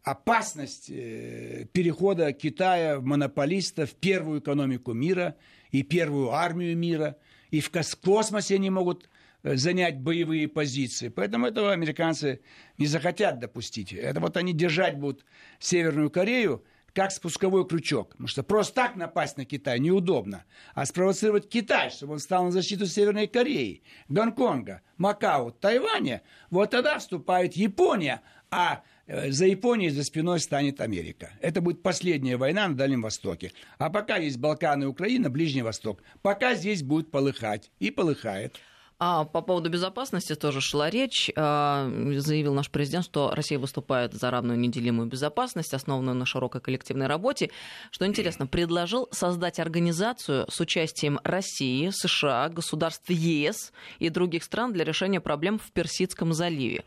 опасность 0.03 0.91
э, 0.91 1.67
перехода 1.73 2.33
Китая 2.33 2.99
в 2.99 3.05
монополиста 3.05 3.87
в 3.87 3.95
первую 3.95 4.41
экономику 4.41 4.93
мира 4.93 5.37
и 5.75 5.83
первую 5.83 6.31
армию 6.31 6.77
мира. 6.77 7.17
И 7.51 7.61
в 7.61 7.69
космосе 8.01 8.55
они 8.55 8.71
могут 8.71 9.11
занять 9.43 9.99
боевые 9.99 10.47
позиции. 10.47 11.09
Поэтому 11.09 11.47
этого 11.47 11.73
американцы 11.73 12.41
не 12.79 12.87
захотят 12.87 13.41
допустить. 13.41 13.93
Это 13.93 14.21
вот 14.21 14.37
они 14.37 14.53
держать 14.53 14.97
будут 14.97 15.25
Северную 15.59 16.11
Корею 16.11 16.65
как 16.93 17.11
спусковой 17.11 17.67
крючок. 17.67 18.11
Потому 18.11 18.29
что 18.29 18.45
просто 18.45 18.75
так 18.75 18.95
напасть 18.95 19.37
на 19.37 19.45
Китай 19.45 19.81
неудобно. 19.81 20.45
А 20.75 20.87
спровоцировать 20.87 21.49
Китай, 21.49 21.91
чтобы 21.91 22.13
он 22.13 22.19
стал 22.21 22.45
на 22.45 22.53
защиту 22.53 22.87
Северной 22.87 23.27
Кореи, 23.27 23.83
Гонконга, 24.09 24.81
Макао, 24.97 25.51
Тайваня, 25.51 26.23
вот 26.51 26.71
тогда 26.71 27.01
вступает 27.01 27.55
Япония, 27.55 28.23
а 28.49 28.75
э, 28.77 28.79
за 29.07 29.47
Японией 29.47 29.91
за 29.91 30.05
спиной 30.05 30.41
станет 30.41 30.81
Америка. 30.81 31.33
Это 31.41 31.61
будет 31.61 31.83
последняя 31.83 32.37
война 32.37 32.69
на 32.69 32.77
Дальнем 32.77 33.03
Востоке. 33.03 33.53
А 33.79 33.91
пока 33.91 34.17
есть 34.17 34.39
Балканы 34.39 34.87
Украина, 34.87 35.31
Ближний 35.31 35.63
Восток, 35.63 36.03
пока 36.23 36.55
здесь 36.55 36.83
будет 36.83 37.11
полыхать. 37.11 37.71
И 37.81 37.91
полыхает. 37.91 38.59
А 38.99 39.25
по 39.25 39.41
поводу 39.41 39.71
безопасности 39.71 40.35
тоже 40.35 40.61
шла 40.61 40.89
речь. 40.89 41.31
А, 41.37 41.91
заявил 42.17 42.55
наш 42.55 42.71
президент, 42.71 43.05
что 43.05 43.33
Россия 43.35 43.59
выступает 43.59 44.15
за 44.15 44.31
равную 44.31 44.59
неделимую 44.59 45.09
безопасность, 45.09 45.75
основанную 45.75 46.15
на 46.15 46.27
широкой 46.27 46.61
коллективной 46.61 47.07
работе. 47.07 47.51
Что 47.91 48.07
интересно, 48.07 48.47
предложил 48.47 49.09
создать 49.11 49.59
организацию 49.59 50.47
с 50.49 50.61
участием 50.61 51.19
России, 51.25 51.91
США, 51.91 52.49
государств 52.49 53.11
ЕС 53.11 53.73
и 53.99 54.09
других 54.11 54.45
стран 54.45 54.73
для 54.73 54.85
решения 54.85 55.21
проблем 55.21 55.59
в 55.59 55.73
Персидском 55.73 56.33
заливе. 56.33 56.85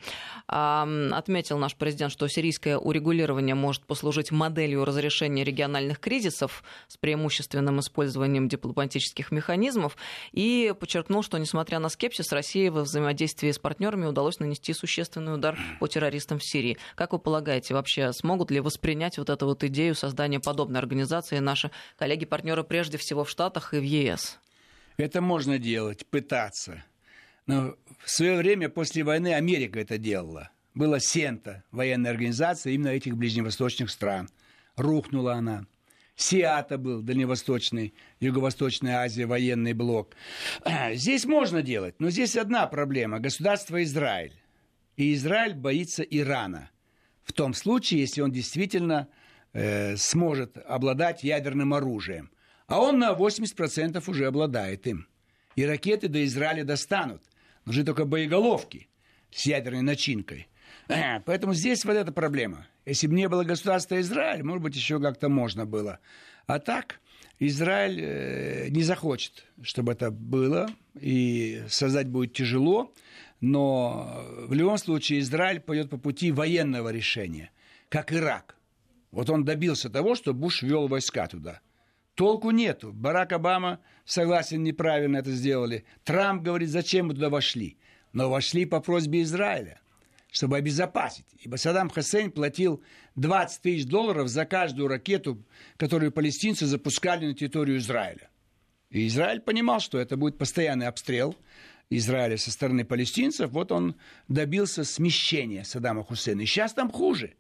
А, 0.48 0.88
отметил 1.12 1.58
наш 1.58 1.76
президент, 1.76 2.14
что 2.14 2.28
сирийское 2.28 2.78
урегулирование 2.78 3.56
может 3.56 3.86
послужить 3.86 4.32
моделью 4.32 4.86
разрешения 4.86 5.44
региональных 5.44 6.00
кризисов 6.00 6.64
с 6.88 6.96
преимущественным 6.96 7.82
использованием 7.82 8.48
дипломатических 8.48 9.32
механизмов 9.32 9.98
и 10.32 10.74
подчеркнул, 10.80 11.22
что 11.22 11.38
несмотря 11.38 11.80
на 11.80 11.90
скепсис 11.90 12.07
России 12.32 12.70
во 12.70 12.84
взаимодействии 12.84 13.52
с 13.52 13.60
партнерами 13.60 14.06
удалось 14.06 14.40
нанести 14.40 14.74
существенный 14.74 15.34
удар 15.34 15.58
по 15.80 15.88
террористам 15.88 16.40
в 16.40 16.46
Сирии. 16.46 16.78
Как 16.96 17.14
вы 17.14 17.20
полагаете, 17.20 17.74
вообще 17.74 18.14
смогут 18.14 18.52
ли 18.52 18.60
воспринять 18.60 19.18
вот 19.18 19.30
эту 19.30 19.46
вот 19.46 19.64
идею 19.64 19.96
создания 19.96 20.40
подобной 20.40 20.80
организации 20.80 21.40
наши 21.40 21.72
коллеги-партнеры 21.98 22.64
прежде 22.64 22.98
всего 22.98 23.24
в 23.24 23.30
Штатах 23.30 23.74
и 23.74 23.80
в 23.80 23.84
ЕС? 23.84 24.40
Это 24.98 25.22
можно 25.22 25.60
делать, 25.60 26.06
пытаться. 26.06 26.84
Но 27.46 27.76
в 28.04 28.10
свое 28.10 28.38
время 28.38 28.70
после 28.70 29.04
войны 29.04 29.34
Америка 29.34 29.80
это 29.80 29.98
делала. 29.98 30.50
Была 30.74 31.00
Сента, 31.00 31.64
военная 31.72 32.12
организация 32.12 32.74
именно 32.74 32.90
этих 32.90 33.18
ближневосточных 33.18 33.90
стран. 33.90 34.30
Рухнула 34.76 35.34
она. 35.34 35.66
Сиата 36.18 36.80
был, 36.80 37.04
Дальневосточный, 37.04 37.94
Юго-Восточная 38.20 38.98
Азия, 38.98 39.28
военный 39.28 39.74
блок. 39.74 40.16
Здесь 40.94 41.26
можно 41.26 41.62
делать, 41.62 41.96
но 42.00 42.10
здесь 42.10 42.36
одна 42.36 42.66
проблема. 42.66 43.20
Государство 43.20 43.82
Израиль. 43.84 44.34
И 44.96 45.14
Израиль 45.14 45.54
боится 45.54 46.02
Ирана. 46.02 46.72
В 47.24 47.34
том 47.34 47.54
случае, 47.54 48.00
если 48.00 48.22
он 48.22 48.32
действительно 48.32 49.08
э, 49.54 49.96
сможет 49.96 50.58
обладать 50.58 51.24
ядерным 51.24 51.76
оружием. 51.76 52.32
А 52.66 52.82
он 52.82 52.98
на 52.98 53.14
80% 53.14 54.04
уже 54.10 54.26
обладает 54.26 54.88
им. 54.88 55.08
И 55.56 55.66
ракеты 55.66 56.08
до 56.08 56.26
Израиля 56.26 56.64
достанут. 56.64 57.22
Нужны 57.66 57.84
только 57.84 58.06
боеголовки 58.06 58.88
с 59.30 59.46
ядерной 59.46 59.84
начинкой. 59.84 60.48
Поэтому 61.26 61.54
здесь 61.54 61.86
вот 61.86 61.94
эта 61.94 62.12
проблема. 62.12 62.66
Если 62.88 63.08
бы 63.08 63.16
не 63.16 63.28
было 63.28 63.44
государства 63.44 64.00
Израиль, 64.00 64.44
может 64.44 64.64
быть, 64.64 64.74
еще 64.74 65.02
как-то 65.02 65.28
можно 65.28 65.66
было. 65.66 66.00
А 66.46 66.58
так, 66.60 67.02
Израиль 67.38 68.00
э, 68.02 68.68
не 68.70 68.82
захочет, 68.82 69.44
чтобы 69.62 69.92
это 69.92 70.10
было, 70.10 70.70
и 70.98 71.64
создать 71.68 72.08
будет 72.08 72.32
тяжело, 72.32 72.94
но 73.42 74.26
в 74.48 74.54
любом 74.54 74.78
случае 74.78 75.20
Израиль 75.20 75.60
пойдет 75.60 75.90
по 75.90 75.98
пути 75.98 76.32
военного 76.32 76.88
решения, 76.88 77.52
как 77.90 78.14
Ирак. 78.14 78.56
Вот 79.12 79.30
он 79.30 79.44
добился 79.44 79.90
того, 79.90 80.16
что 80.16 80.34
Буш 80.34 80.62
вел 80.62 80.88
войска 80.88 81.28
туда. 81.28 81.60
Толку 82.16 82.52
нету. 82.52 82.94
Барак 82.94 83.34
Обама 83.34 83.82
согласен, 84.06 84.64
неправильно 84.64 85.18
это 85.18 85.32
сделали. 85.32 85.84
Трамп 86.06 86.42
говорит, 86.42 86.70
зачем 86.70 87.08
мы 87.08 87.16
туда 87.16 87.30
вошли. 87.30 87.78
Но 88.14 88.30
вошли 88.30 88.64
по 88.66 88.80
просьбе 88.80 89.24
Израиля 89.24 89.82
чтобы 90.32 90.58
обезопасить. 90.58 91.26
Ибо 91.40 91.56
Саддам 91.56 91.90
Хусейн 91.90 92.32
платил 92.32 92.84
20 93.16 93.62
тысяч 93.62 93.86
долларов 93.86 94.28
за 94.28 94.46
каждую 94.46 94.88
ракету, 94.88 95.44
которую 95.78 96.12
палестинцы 96.12 96.66
запускали 96.66 97.28
на 97.28 97.34
территорию 97.34 97.78
Израиля. 97.78 98.30
И 98.90 99.08
Израиль 99.08 99.42
понимал, 99.42 99.80
что 99.80 99.98
это 99.98 100.18
будет 100.18 100.38
постоянный 100.38 100.88
обстрел 100.88 101.36
Израиля 101.90 102.38
со 102.38 102.52
стороны 102.52 102.86
палестинцев. 102.86 103.52
Вот 103.52 103.72
он 103.72 103.96
добился 104.28 104.84
смещения 104.84 105.64
Саддама 105.64 106.04
Хусейна. 106.04 106.42
И 106.42 106.46
сейчас 106.46 106.74
там 106.74 106.92
хуже. 106.92 107.36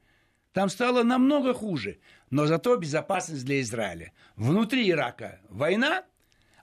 Там 0.53 0.69
стало 0.69 1.03
намного 1.03 1.53
хуже. 1.53 1.99
Но 2.29 2.47
зато 2.47 2.75
безопасность 2.77 3.45
для 3.45 3.61
Израиля. 3.61 4.11
Внутри 4.35 4.89
Ирака 4.89 5.39
война, 5.49 6.03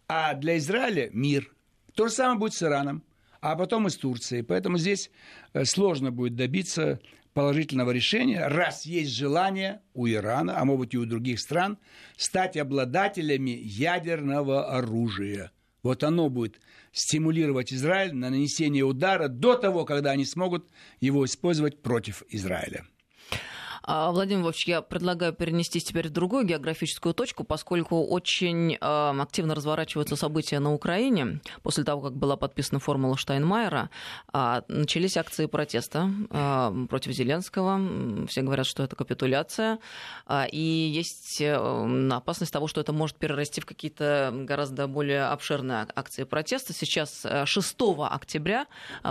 а 0.08 0.34
для 0.34 0.58
Израиля 0.58 1.10
мир. 1.12 1.54
То 1.94 2.08
же 2.08 2.14
самое 2.14 2.38
будет 2.38 2.54
с 2.54 2.62
Ираном 2.62 3.04
а 3.44 3.56
потом 3.56 3.86
из 3.88 3.96
Турции. 3.98 4.40
Поэтому 4.40 4.78
здесь 4.78 5.10
э, 5.52 5.66
сложно 5.66 6.10
будет 6.10 6.34
добиться 6.34 6.98
положительного 7.34 7.90
решения, 7.90 8.46
раз 8.46 8.86
есть 8.86 9.10
желание 9.10 9.82
у 9.92 10.08
Ирана, 10.08 10.58
а 10.58 10.64
может 10.64 10.80
быть 10.80 10.94
и 10.94 10.98
у 10.98 11.04
других 11.04 11.40
стран, 11.40 11.76
стать 12.16 12.56
обладателями 12.56 13.50
ядерного 13.50 14.74
оружия. 14.74 15.50
Вот 15.82 16.04
оно 16.04 16.30
будет 16.30 16.58
стимулировать 16.92 17.70
Израиль 17.70 18.14
на 18.14 18.30
нанесение 18.30 18.84
удара 18.84 19.28
до 19.28 19.56
того, 19.56 19.84
когда 19.84 20.12
они 20.12 20.24
смогут 20.24 20.66
его 21.00 21.26
использовать 21.26 21.82
против 21.82 22.22
Израиля. 22.30 22.86
А, 23.86 24.10
Владимир 24.10 24.42
Вович, 24.42 24.66
я 24.66 24.80
предлагаю 24.80 25.34
перенестись 25.34 25.84
теперь 25.84 26.08
в 26.08 26.10
другую 26.10 26.46
географическую 26.46 27.12
точку, 27.12 27.44
поскольку 27.44 28.02
очень 28.02 28.74
э, 28.74 28.78
активно 28.80 29.54
разворачиваются 29.54 30.16
события 30.16 30.58
на 30.58 30.72
Украине. 30.72 31.40
После 31.62 31.84
того, 31.84 32.00
как 32.00 32.16
была 32.16 32.36
подписана 32.36 32.80
формула 32.80 33.18
Штайнмайера, 33.18 33.90
э, 34.32 34.62
начались 34.68 35.18
акции 35.18 35.44
протеста 35.44 36.10
э, 36.30 36.86
против 36.88 37.12
Зеленского. 37.12 38.26
Все 38.26 38.40
говорят, 38.40 38.64
что 38.64 38.82
это 38.82 38.96
капитуляция. 38.96 39.78
Э, 40.26 40.48
и 40.50 40.58
есть 40.58 41.42
э, 41.42 41.54
опасность 42.10 42.54
того, 42.54 42.68
что 42.68 42.80
это 42.80 42.94
может 42.94 43.16
перерасти 43.16 43.60
в 43.60 43.66
какие-то 43.66 44.30
гораздо 44.32 44.86
более 44.86 45.24
обширные 45.24 45.86
акции 45.94 46.24
протеста. 46.24 46.72
Сейчас 46.72 47.26
6 47.44 47.76
октября 47.98 48.66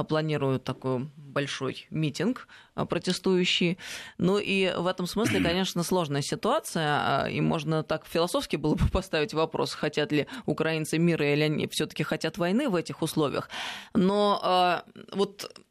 планируют 0.08 0.64
такой 0.64 1.10
большой 1.16 1.86
митинг 1.92 2.48
протестующие. 2.76 3.78
Ну 4.18 4.38
и 4.38 4.74
в 4.76 4.88
этом 4.88 5.08
смысле, 5.08 5.40
конечно, 5.44 5.84
сложная 5.84 6.22
ситуация, 6.22 7.26
и 7.26 7.42
можно 7.42 7.84
так 7.84 8.06
философски 8.06 8.56
было 8.56 8.76
бы 8.76 8.88
поставить 8.92 9.34
вопрос, 9.34 9.74
хотят 9.74 10.12
ли 10.12 10.28
украинцы 10.46 10.98
мира 10.98 11.32
или 11.32 11.44
они 11.44 11.68
все-таки 11.68 12.04
хотят 12.04 12.38
войны 12.38 12.70
в 12.70 12.76
этих 12.76 13.02
условиях. 13.02 13.50
Но 13.94 14.84
вот 15.12 15.64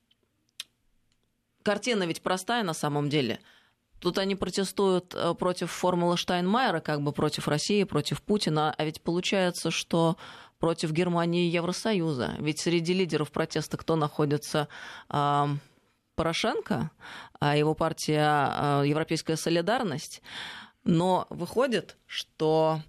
картина 1.63 2.05
ведь 2.05 2.23
простая 2.23 2.63
на 2.63 2.75
самом 2.75 3.09
деле. 3.09 3.41
Тут 4.01 4.19
они 4.19 4.35
протестуют 4.35 5.15
против 5.39 5.71
формулы 5.71 6.17
Штайнмайера, 6.17 6.81
как 6.81 7.03
бы 7.03 7.13
против 7.13 7.47
России, 7.47 7.85
против 7.85 8.21
Путина, 8.21 8.75
а 8.77 8.85
ведь 8.85 9.01
получается, 9.01 9.71
что 9.71 10.17
против 10.59 10.93
Германии 10.93 11.47
и 11.47 11.51
Евросоюза. 11.51 12.37
Ведь 12.39 12.61
среди 12.61 12.95
лидеров 12.95 13.33
протеста 13.33 13.77
кто 13.77 13.97
находится? 13.97 14.69
Порошенко, 16.15 16.91
а 17.41 17.57
его 17.57 17.75
партия 17.75 18.27
а, 18.27 18.83
Европейская 18.85 19.37
солидарность. 19.37 20.23
Но 20.85 21.27
выходит, 21.31 21.97
что 22.07 22.81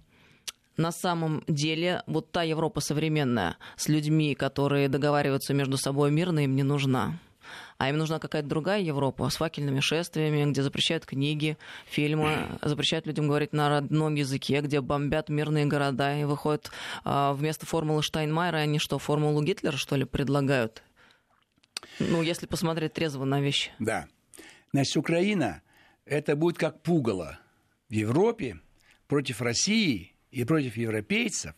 на 0.76 0.92
самом 0.92 1.44
деле 1.46 2.02
вот 2.06 2.32
та 2.32 2.42
Европа 2.42 2.80
современная 2.80 3.56
с 3.76 3.88
людьми, 3.88 4.34
которые 4.34 4.88
договариваются 4.88 5.54
между 5.54 5.76
собой 5.76 6.10
мирно, 6.10 6.40
им 6.40 6.56
не 6.56 6.62
нужна. 6.62 7.18
А 7.76 7.88
им 7.88 7.98
нужна 7.98 8.18
какая-то 8.18 8.48
другая 8.48 8.80
Европа 8.80 9.28
с 9.28 9.36
факельными 9.36 9.80
шествиями, 9.80 10.50
где 10.50 10.62
запрещают 10.62 11.06
книги, 11.06 11.58
фильмы, 11.86 12.46
запрещают 12.62 13.06
людям 13.06 13.26
говорить 13.26 13.52
на 13.52 13.68
родном 13.68 14.14
языке, 14.14 14.60
где 14.60 14.80
бомбят 14.80 15.28
мирные 15.28 15.66
города 15.66 16.16
и 16.16 16.24
выходят 16.24 16.70
а, 17.04 17.32
вместо 17.32 17.66
формулы 17.66 18.02
Штайнмайера, 18.02 18.58
они 18.58 18.78
что, 18.78 18.98
формулу 18.98 19.42
Гитлера, 19.42 19.76
что 19.76 19.96
ли, 19.96 20.04
предлагают? 20.04 20.82
Ну, 21.98 22.22
если 22.22 22.46
посмотреть 22.46 22.94
трезво 22.94 23.24
на 23.24 23.40
вещи. 23.40 23.70
Да. 23.78 24.08
Значит, 24.72 24.96
Украина– 24.96 25.62
это 26.04 26.36
будет 26.36 26.58
как 26.58 26.82
пугало 26.82 27.38
в 27.88 27.92
Европе 27.92 28.60
против 29.06 29.40
России 29.40 30.14
и 30.30 30.44
против 30.44 30.76
европейцев. 30.76 31.54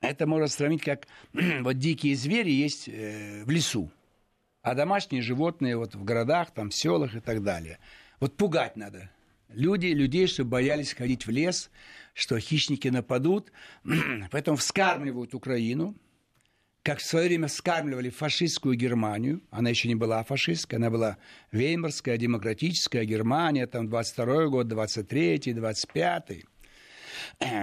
Это 0.00 0.26
можно 0.26 0.48
сравнить 0.48 0.82
как 0.82 1.06
вот 1.32 1.78
дикие 1.78 2.16
звери 2.16 2.50
есть 2.50 2.88
э, 2.88 3.44
в 3.44 3.50
лесу, 3.50 3.90
а 4.62 4.74
домашние 4.74 5.22
животные 5.22 5.76
вот 5.76 5.94
в 5.94 6.04
городах, 6.04 6.52
там, 6.52 6.70
в 6.70 6.74
селах 6.74 7.14
и 7.14 7.20
так 7.20 7.42
далее. 7.42 7.78
Вот 8.20 8.36
пугать 8.36 8.76
надо. 8.76 9.10
Люди, 9.48 9.86
людей, 9.86 10.26
чтобы 10.26 10.50
боялись 10.50 10.94
ходить 10.94 11.26
в 11.26 11.30
лес, 11.30 11.70
что 12.14 12.38
хищники 12.38 12.88
нападут. 12.88 13.52
Поэтому 14.30 14.56
вскармливают 14.56 15.34
Украину– 15.34 15.94
как 16.82 16.98
в 16.98 17.04
свое 17.04 17.28
время 17.28 17.48
скармливали 17.48 18.10
фашистскую 18.10 18.74
Германию, 18.74 19.40
она 19.50 19.70
еще 19.70 19.88
не 19.88 19.94
была 19.94 20.22
фашистская, 20.24 20.78
она 20.78 20.90
была 20.90 21.18
веймарская, 21.52 22.16
демократическая 22.16 23.04
Германия, 23.04 23.66
там 23.66 23.88
22 23.88 24.46
год, 24.48 24.68
23 24.68 25.52
25 25.54 26.44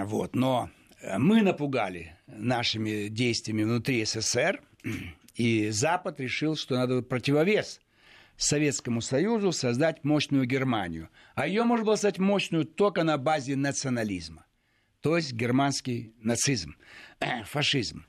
вот, 0.05 0.35
но 0.35 0.69
мы 1.17 1.41
напугали 1.41 2.15
нашими 2.27 3.07
действиями 3.07 3.63
внутри 3.63 4.05
СССР, 4.05 4.61
и 5.35 5.69
Запад 5.69 6.19
решил, 6.19 6.55
что 6.55 6.75
надо 6.75 7.01
противовес 7.01 7.81
Советскому 8.37 9.01
Союзу 9.01 9.51
создать 9.51 10.03
мощную 10.03 10.45
Германию. 10.45 11.09
А 11.35 11.47
ее 11.47 11.63
можно 11.63 11.85
было 11.85 11.95
создать 11.95 12.19
мощную 12.19 12.65
только 12.65 13.03
на 13.03 13.17
базе 13.17 13.55
национализма, 13.55 14.45
то 15.01 15.17
есть 15.17 15.33
германский 15.33 16.13
нацизм, 16.21 16.75
фашизм. 17.45 18.05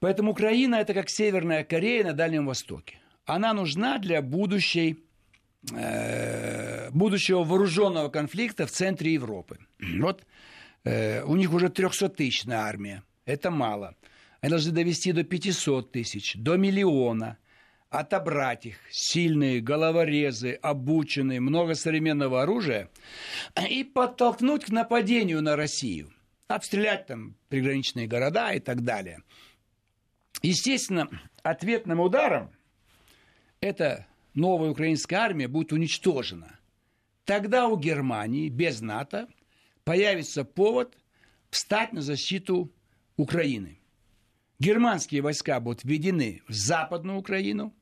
Поэтому 0.00 0.32
Украина– 0.32 0.76
это 0.76 0.94
как 0.94 1.08
Северная 1.08 1.64
Корея 1.64 2.04
на 2.04 2.12
Дальнем 2.12 2.46
Востоке. 2.46 2.98
Она 3.26 3.52
нужна 3.52 3.98
для 3.98 4.22
будущей 4.22 5.04
э, 5.72 6.90
будущего 6.90 7.42
вооруженного 7.44 8.08
конфликта 8.08 8.66
в 8.66 8.70
центре 8.70 9.14
Европы. 9.14 9.58
Вот 10.00 10.24
э, 10.84 11.22
у 11.24 11.36
них 11.36 11.52
уже 11.52 11.66
300-тысячная 11.66 12.58
армия. 12.58 13.02
Это 13.24 13.50
мало. 13.50 13.96
Они 14.40 14.50
должны 14.50 14.72
довести 14.72 15.12
до 15.12 15.24
500 15.24 15.90
тысяч, 15.90 16.34
до 16.36 16.56
миллиона. 16.56 17.38
Отобрать 17.88 18.66
их, 18.66 18.76
сильные, 18.90 19.60
головорезы, 19.60 20.52
обученные, 20.60 21.40
много 21.40 21.74
современного 21.74 22.42
оружия, 22.42 22.90
и 23.70 23.84
подтолкнуть 23.84 24.66
к 24.66 24.70
нападению 24.70 25.42
на 25.42 25.56
Россию. 25.56 26.12
Обстрелять 26.48 27.06
там 27.06 27.34
приграничные 27.48 28.06
города 28.06 28.52
и 28.52 28.60
так 28.60 28.82
далее– 28.82 29.22
Естественно, 30.46 31.08
ответным 31.42 31.98
ударом 31.98 32.52
эта 33.60 34.06
новая 34.34 34.70
украинская 34.70 35.18
армия 35.18 35.48
будет 35.48 35.72
уничтожена. 35.72 36.60
Тогда 37.24 37.66
у 37.66 37.76
Германии 37.76 38.48
без 38.48 38.80
НАТО 38.80 39.26
появится 39.82 40.44
повод 40.44 40.96
встать 41.50 41.92
на 41.92 42.00
защиту 42.00 42.72
Украины. 43.16 43.80
Германские 44.60 45.20
войска 45.20 45.58
будут 45.58 45.82
введены 45.82 46.42
в 46.46 46.52
Западную 46.52 47.18
Украину, 47.18 47.74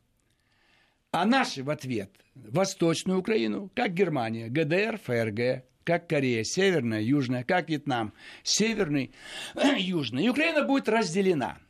а 1.10 1.26
наши 1.26 1.62
в 1.62 1.68
ответ 1.68 2.12
Восточную 2.34 3.18
Украину, 3.18 3.70
как 3.74 3.92
Германия, 3.92 4.48
ГДР, 4.48 4.98
ФРГ, 5.04 5.66
как 5.84 6.08
Корея, 6.08 6.44
Северная, 6.44 7.02
Южная, 7.02 7.44
как 7.44 7.68
Вьетнам, 7.68 8.14
Северный, 8.42 9.12
Южный. 9.76 10.24
И 10.24 10.28
Украина 10.30 10.64
будет 10.64 10.88
разделена– 10.88 11.58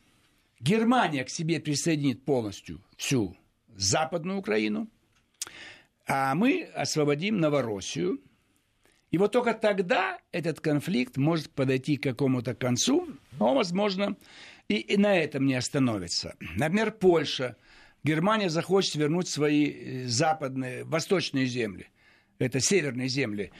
Германия 0.64 1.24
к 1.24 1.28
себе 1.28 1.60
присоединит 1.60 2.24
полностью 2.24 2.80
всю 2.96 3.36
Западную 3.76 4.38
Украину, 4.38 4.88
а 6.06 6.34
мы 6.34 6.62
освободим 6.74 7.38
Новороссию. 7.38 8.22
И 9.10 9.18
вот 9.18 9.32
только 9.32 9.52
тогда 9.52 10.18
этот 10.32 10.60
конфликт 10.60 11.18
может 11.18 11.50
подойти 11.50 11.98
к 11.98 12.02
какому-то 12.02 12.54
концу, 12.54 13.06
но, 13.38 13.54
возможно, 13.54 14.16
и, 14.68 14.76
и 14.76 14.96
на 14.96 15.14
этом 15.14 15.44
не 15.44 15.54
остановится. 15.54 16.34
Например, 16.56 16.92
Польша. 16.92 17.56
Германия 18.02 18.48
захочет 18.48 18.94
вернуть 18.94 19.28
свои 19.28 19.70
э, 19.70 20.06
западные, 20.06 20.84
восточные 20.84 21.44
земли. 21.44 21.88
Это 22.38 22.60
северные 22.60 23.08
земли 23.08 23.52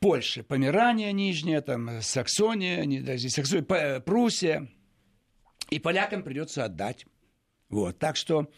Польши. 0.00 0.42
Померания 0.42 1.12
нижняя, 1.12 1.60
там, 1.60 2.02
Саксония, 2.02 2.84
не, 2.84 3.00
даже 3.00 3.28
Саксония, 3.28 4.00
Пруссия– 4.00 4.68
и 5.70 5.78
полякам 5.78 6.22
придется 6.22 6.64
отдать. 6.64 7.06
Вот, 7.68 7.98
так 7.98 8.16
что 8.16 8.50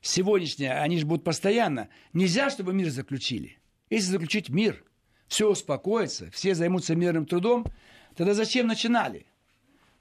сегодняшние, 0.00 0.74
они 0.74 0.98
же 0.98 1.06
будут 1.06 1.24
постоянно. 1.24 1.88
Нельзя, 2.12 2.50
чтобы 2.50 2.72
мир 2.72 2.90
заключили. 2.90 3.58
Если 3.90 4.10
заключить 4.10 4.48
мир, 4.48 4.84
все 5.26 5.50
успокоится, 5.50 6.30
все 6.30 6.54
займутся 6.54 6.94
мирным 6.94 7.26
трудом, 7.26 7.66
тогда 8.14 8.34
зачем 8.34 8.66
начинали? 8.66 9.26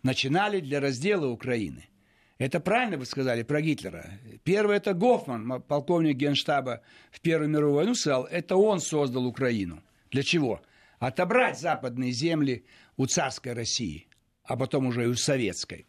Начинали 0.04 0.60
для 0.60 0.80
раздела 0.80 1.28
Украины. 1.28 1.90
Это 2.38 2.60
правильно 2.60 2.98
вы 2.98 3.06
сказали 3.06 3.44
про 3.44 3.62
Гитлера. 3.62 4.20
Первый 4.44 4.78
это 4.78 4.94
Гофман, 4.94 5.62
полковник 5.62 6.18
генштаба 6.18 6.82
в 7.12 7.22
Первую 7.22 7.50
мировую 7.50 7.76
войну, 7.76 7.96
сказал, 7.96 8.26
это 8.26 8.58
он 8.58 8.80
создал 8.80 9.26
Украину. 9.26 9.82
Для 10.12 10.24
чего? 10.24 10.62
Отобрать 11.00 11.60
западные 11.60 12.12
земли 12.12 12.66
у 12.98 13.06
царской 13.06 13.54
России, 13.54 14.08
а 14.44 14.58
потом 14.58 14.88
уже 14.88 15.04
и 15.04 15.08
у 15.08 15.16
советской. 15.16 15.88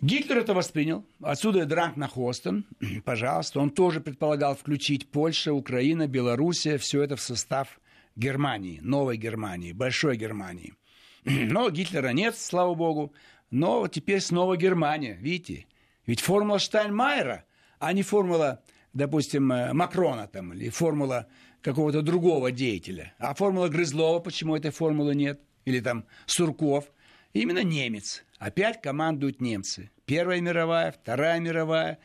Гитлер 0.00 0.38
это 0.38 0.54
воспринял. 0.54 1.04
Отсюда 1.22 1.60
и 1.60 1.64
дранг 1.64 1.96
на 1.96 2.08
Хостон. 2.08 2.64
Пожалуйста. 3.04 3.60
Он 3.60 3.70
тоже 3.70 4.00
предполагал 4.00 4.56
включить 4.56 5.10
Польша, 5.10 5.52
Украина, 5.52 6.06
Белоруссия. 6.06 6.78
Все 6.78 7.02
это 7.02 7.16
в 7.16 7.20
состав 7.20 7.80
Германии, 8.16 8.80
новой 8.82 9.16
Германии, 9.16 9.72
большой 9.72 10.16
Германии. 10.16 10.74
Но 11.24 11.70
Гитлера 11.70 12.12
нет, 12.12 12.36
слава 12.36 12.74
богу. 12.74 13.12
Но 13.50 13.88
теперь 13.88 14.20
снова 14.20 14.56
Германия. 14.56 15.18
Видите? 15.20 15.66
Ведь 16.06 16.20
формула 16.20 16.58
Штайнмайера, 16.58 17.44
а 17.78 17.92
не 17.92 18.02
формула, 18.02 18.62
допустим, 18.92 19.52
э, 19.52 19.72
Макрона 19.72 20.26
там, 20.26 20.52
или 20.52 20.68
формула 20.68 21.28
какого-то 21.62 22.02
другого 22.02 22.50
деятеля. 22.50 23.14
А 23.18 23.34
формула 23.34 23.68
Грызлова, 23.68 24.20
почему 24.20 24.56
этой 24.56 24.70
формулы 24.70 25.14
нет? 25.14 25.40
Или 25.66 25.80
там 25.80 26.06
Сурков. 26.26 26.90
Именно 27.32 27.62
немец. 27.62 28.24
Опять 28.38 28.80
командуют 28.80 29.40
немцы. 29.40 29.90
Первая 30.04 30.40
мировая, 30.40 30.92
Вторая 30.92 31.38
мировая. 31.38 31.98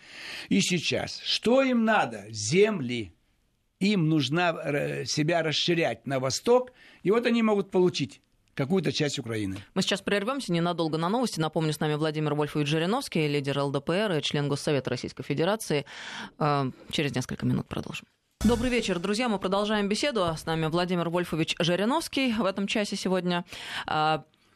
И 0.49 0.61
сейчас. 0.61 1.19
Что 1.23 1.63
им 1.63 1.85
надо? 1.85 2.25
Земли. 2.29 3.13
им 3.79 4.09
нужно 4.09 4.55
э, 4.63 5.05
себя 5.05 5.41
расширять 5.41 6.05
на 6.05 6.19
восток, 6.19 6.71
и 7.03 7.11
вот 7.11 7.25
они 7.25 7.41
могут 7.41 7.71
получить 7.71 8.21
какую-то 8.53 8.91
часть 8.91 9.19
Украины. 9.19 9.57
Мы 9.73 9.81
сейчас 9.81 10.01
прервемся 10.01 10.53
ненадолго 10.53 10.97
на 10.97 11.09
новости. 11.09 11.39
Напомню, 11.39 11.73
с 11.73 11.79
нами 11.79 11.95
Владимир 11.95 12.35
Вольфович 12.35 12.67
Жириновский, 12.67 13.27
лидер 13.27 13.59
ЛДПР 13.59 14.17
и 14.17 14.21
член 14.21 14.47
Госсовета 14.47 14.89
Российской 14.91 15.23
Федерации. 15.23 15.85
Э, 16.37 16.71
через 16.91 17.15
несколько 17.15 17.45
минут 17.45 17.67
продолжим. 17.67 18.05
Добрый 18.43 18.69
вечер, 18.69 18.99
друзья. 18.99 19.27
Мы 19.27 19.39
продолжаем 19.39 19.89
беседу. 19.89 20.25
С 20.37 20.45
нами 20.45 20.67
Владимир 20.67 21.09
Вольфович 21.09 21.55
Жириновский 21.59 22.31
в 22.33 22.45
этом 22.45 22.67
часе 22.67 22.95
сегодня. 22.95 23.43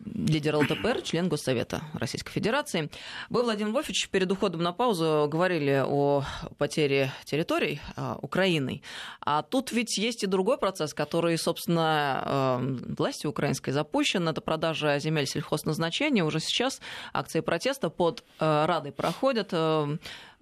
Лидер 0.05 0.55
ЛДПР, 0.55 1.01
член 1.01 1.27
Госсовета 1.27 1.81
Российской 1.93 2.31
Федерации. 2.31 2.89
Вы, 3.29 3.43
Владимир 3.43 3.73
Вольфович, 3.73 4.07
перед 4.09 4.31
уходом 4.31 4.63
на 4.63 4.71
паузу 4.71 5.27
говорили 5.29 5.83
о 5.85 6.23
потере 6.57 7.11
территорий 7.25 7.81
э, 7.97 8.15
Украиной. 8.21 8.81
А 9.19 9.41
тут 9.41 9.73
ведь 9.73 9.97
есть 9.97 10.23
и 10.23 10.27
другой 10.27 10.57
процесс, 10.57 10.93
который, 10.93 11.37
собственно, 11.37 12.59
э, 12.61 12.93
властью 12.97 13.29
украинской 13.31 13.71
запущен. 13.71 14.29
Это 14.29 14.39
продажа 14.39 14.99
земель 14.99 15.27
сельхозназначения. 15.27 16.23
Уже 16.23 16.39
сейчас 16.39 16.79
акции 17.11 17.41
протеста 17.41 17.89
под 17.89 18.23
э, 18.39 18.65
Радой 18.65 18.93
проходят. 18.93 19.53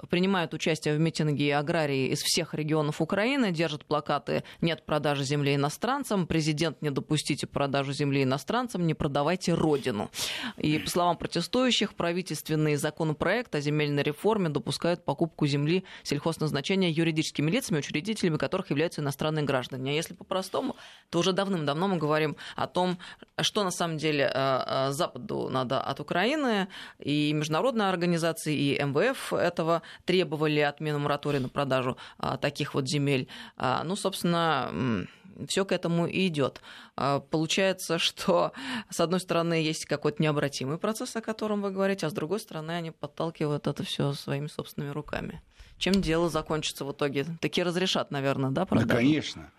Принимают 0.09 0.53
участие 0.53 0.95
в 0.95 0.99
митинге 0.99 1.55
аграрии 1.55 2.09
из 2.09 2.21
всех 2.21 2.53
регионов 2.53 3.01
Украины, 3.01 3.51
держат 3.51 3.83
плакаты 3.83 4.43
«Нет 4.61 4.85
продажи 4.85 5.23
земли 5.23 5.55
иностранцам», 5.55 6.27
«Президент, 6.27 6.83
не 6.83 6.91
допустите 6.91 7.47
продажу 7.47 7.93
земли 7.93 8.21
иностранцам, 8.21 8.85
не 8.85 8.93
продавайте 8.93 9.46
родину». 9.53 10.09
И, 10.57 10.79
по 10.79 10.89
словам 10.89 11.17
протестующих, 11.17 11.93
правительственный 11.93 12.75
законопроект 12.75 13.53
о 13.55 13.61
земельной 13.61 14.03
реформе 14.03 14.49
допускают 14.49 15.03
покупку 15.05 15.47
земли 15.47 15.83
сельхозназначения 16.03 16.89
юридическими 16.89 17.49
лицами, 17.51 17.79
учредителями 17.79 18.37
которых 18.37 18.69
являются 18.69 19.01
иностранные 19.01 19.45
граждане. 19.45 19.91
А 19.91 19.93
если 19.93 20.13
по-простому, 20.13 20.75
то 21.09 21.19
уже 21.19 21.33
давным-давно 21.33 21.87
мы 21.87 21.97
говорим 21.97 22.35
о 22.55 22.67
том, 22.67 22.97
что 23.41 23.63
на 23.63 23.71
самом 23.71 23.97
деле 23.97 24.31
э, 24.33 24.63
э, 24.67 24.91
Западу 24.91 25.49
надо 25.49 25.79
от 25.81 25.99
Украины, 25.99 26.67
и 26.99 27.33
международные 27.33 27.89
организации, 27.89 28.55
и 28.55 28.83
МВФ 28.83 29.33
этого 29.33 29.81
требовали 30.05 30.59
отмену 30.59 30.99
моратория 30.99 31.39
на 31.39 31.49
продажу 31.49 31.97
а, 32.17 32.37
таких 32.37 32.73
вот 32.73 32.87
земель. 32.87 33.27
А, 33.57 33.83
ну, 33.83 33.95
собственно, 33.95 35.07
все 35.47 35.65
к 35.65 35.71
этому 35.71 36.07
и 36.07 36.27
идет. 36.27 36.61
А, 36.95 37.19
получается, 37.19 37.99
что 37.99 38.53
с 38.89 38.99
одной 38.99 39.19
стороны 39.19 39.53
есть 39.53 39.85
какой-то 39.85 40.21
необратимый 40.21 40.77
процесс, 40.77 41.15
о 41.15 41.21
котором 41.21 41.61
вы 41.61 41.71
говорите, 41.71 42.05
а 42.05 42.09
с 42.09 42.13
другой 42.13 42.39
стороны 42.39 42.71
они 42.71 42.91
подталкивают 42.91 43.67
это 43.67 43.83
все 43.83 44.13
своими 44.13 44.47
собственными 44.47 44.91
руками. 44.91 45.41
Чем 45.77 46.01
дело 46.01 46.29
закончится 46.29 46.85
в 46.85 46.91
итоге? 46.91 47.25
Такие 47.39 47.63
разрешат, 47.63 48.09
наверное, 48.09 48.49
да, 48.49 48.65
продажу? 48.65 48.87
Да, 48.87 48.95
конечно. 48.95 49.51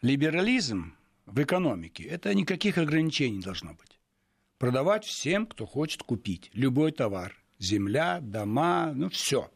Либерализм 0.00 0.94
в 1.26 1.42
экономике– 1.42 2.02
это 2.04 2.34
никаких 2.34 2.78
ограничений 2.78 3.40
должно 3.40 3.74
быть. 3.74 3.98
Продавать 4.58 5.04
всем, 5.04 5.46
кто 5.46 5.66
хочет 5.66 6.02
купить 6.02 6.50
любой 6.52 6.92
товар. 6.92 7.36
Земля, 7.58 8.20
дома, 8.20 8.92
ну 8.94 9.08
все. 9.08 9.50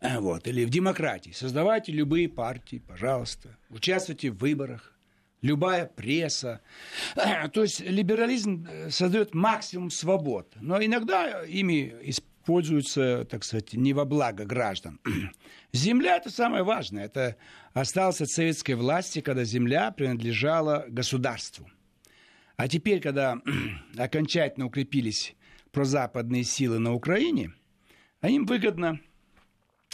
Э, 0.00 0.20
вот, 0.20 0.46
или 0.46 0.64
в 0.64 0.70
демократии. 0.70 1.30
Создавайте 1.30 1.92
любые 1.92 2.28
партии, 2.28 2.82
пожалуйста. 2.86 3.56
Участвуйте 3.70 4.30
в 4.30 4.38
выборах. 4.38 4.94
Любая 5.40 5.86
пресса. 5.86 6.60
Э, 7.16 7.48
то 7.48 7.62
есть 7.62 7.80
либерализм 7.80 8.66
э, 8.68 8.90
создает 8.90 9.34
максимум 9.34 9.90
свобод. 9.90 10.52
Но 10.60 10.82
иногда 10.82 11.44
ими 11.44 11.94
используются, 12.02 13.24
так 13.24 13.44
сказать, 13.44 13.74
не 13.74 13.92
во 13.92 14.04
благо 14.04 14.44
граждан. 14.44 15.00
Земля– 15.72 16.16
это 16.18 16.30
самое 16.30 16.62
важное. 16.62 17.04
Это 17.04 17.36
осталось 17.72 18.20
от 18.20 18.28
советской 18.28 18.72
власти, 18.72 19.20
когда 19.20 19.44
земля 19.44 19.90
принадлежала 19.90 20.84
государству. 20.88 21.68
А 22.56 22.68
теперь, 22.68 23.00
когда 23.00 23.40
окончательно 23.96 24.66
укрепились 24.66 25.34
прозападные 25.72 26.44
силы 26.44 26.78
на 26.78 26.94
Украине, 26.94 27.52
им 28.22 28.46
выгодно 28.46 28.98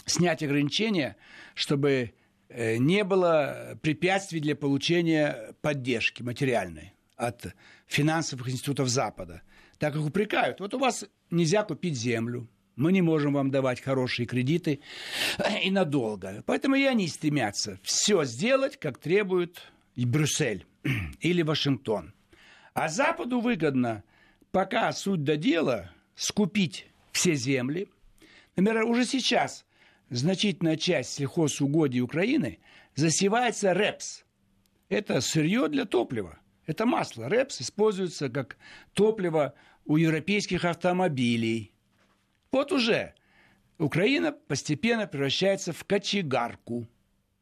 снять 0.05 0.43
ограничения, 0.43 1.17
чтобы 1.53 2.13
э, 2.49 2.77
не 2.77 3.03
было 3.03 3.77
препятствий 3.81 4.39
для 4.39 4.55
получения 4.55 5.53
поддержки 5.61 6.23
материальной 6.23 6.93
от 7.17 7.55
финансовых 7.87 8.49
институтов 8.49 8.89
Запада. 8.89 9.41
Так 9.77 9.93
как 9.93 10.03
упрекают, 10.03 10.59
вот 10.59 10.73
у 10.73 10.79
вас 10.79 11.05
нельзя 11.31 11.63
купить 11.63 11.97
землю, 11.97 12.47
мы 12.75 12.91
не 12.91 13.01
можем 13.01 13.33
вам 13.33 13.51
давать 13.51 13.81
хорошие 13.81 14.25
кредиты 14.25 14.79
э, 15.37 15.61
и 15.63 15.71
надолго. 15.71 16.43
Поэтому 16.45 16.75
и 16.75 16.83
они 16.83 17.07
стремятся 17.07 17.79
все 17.83 18.23
сделать, 18.25 18.77
как 18.77 18.97
требует 18.97 19.61
и 19.95 20.05
Брюссель 20.05 20.65
или 21.21 21.41
Вашингтон. 21.41 22.13
А 22.73 22.89
Западу 22.89 23.39
выгодно, 23.39 24.03
пока 24.51 24.91
суть 24.91 25.23
до 25.23 25.37
дела, 25.37 25.91
скупить 26.15 26.87
все 27.11 27.33
земли. 27.35 27.89
Например, 28.57 28.83
уже 28.83 29.05
сейчас 29.05 29.65
значительная 30.09 30.77
часть 30.77 31.13
сельхозугодий 31.13 32.01
Украины 32.01 32.59
засевается 32.95 33.73
РЭПС. 33.73 34.25
Это 34.89 35.21
сырье 35.21 35.67
для 35.67 35.85
топлива. 35.85 36.39
Это 36.65 36.85
масло. 36.85 37.29
РЭПС 37.29 37.61
используется 37.61 38.29
как 38.29 38.57
топливо 38.93 39.53
у 39.85 39.97
европейских 39.97 40.65
автомобилей. 40.65 41.73
Вот 42.51 42.71
уже 42.71 43.13
Украина 43.77 44.31
постепенно 44.31 45.07
превращается 45.07 45.73
в 45.73 45.83
кочегарку 45.83 46.87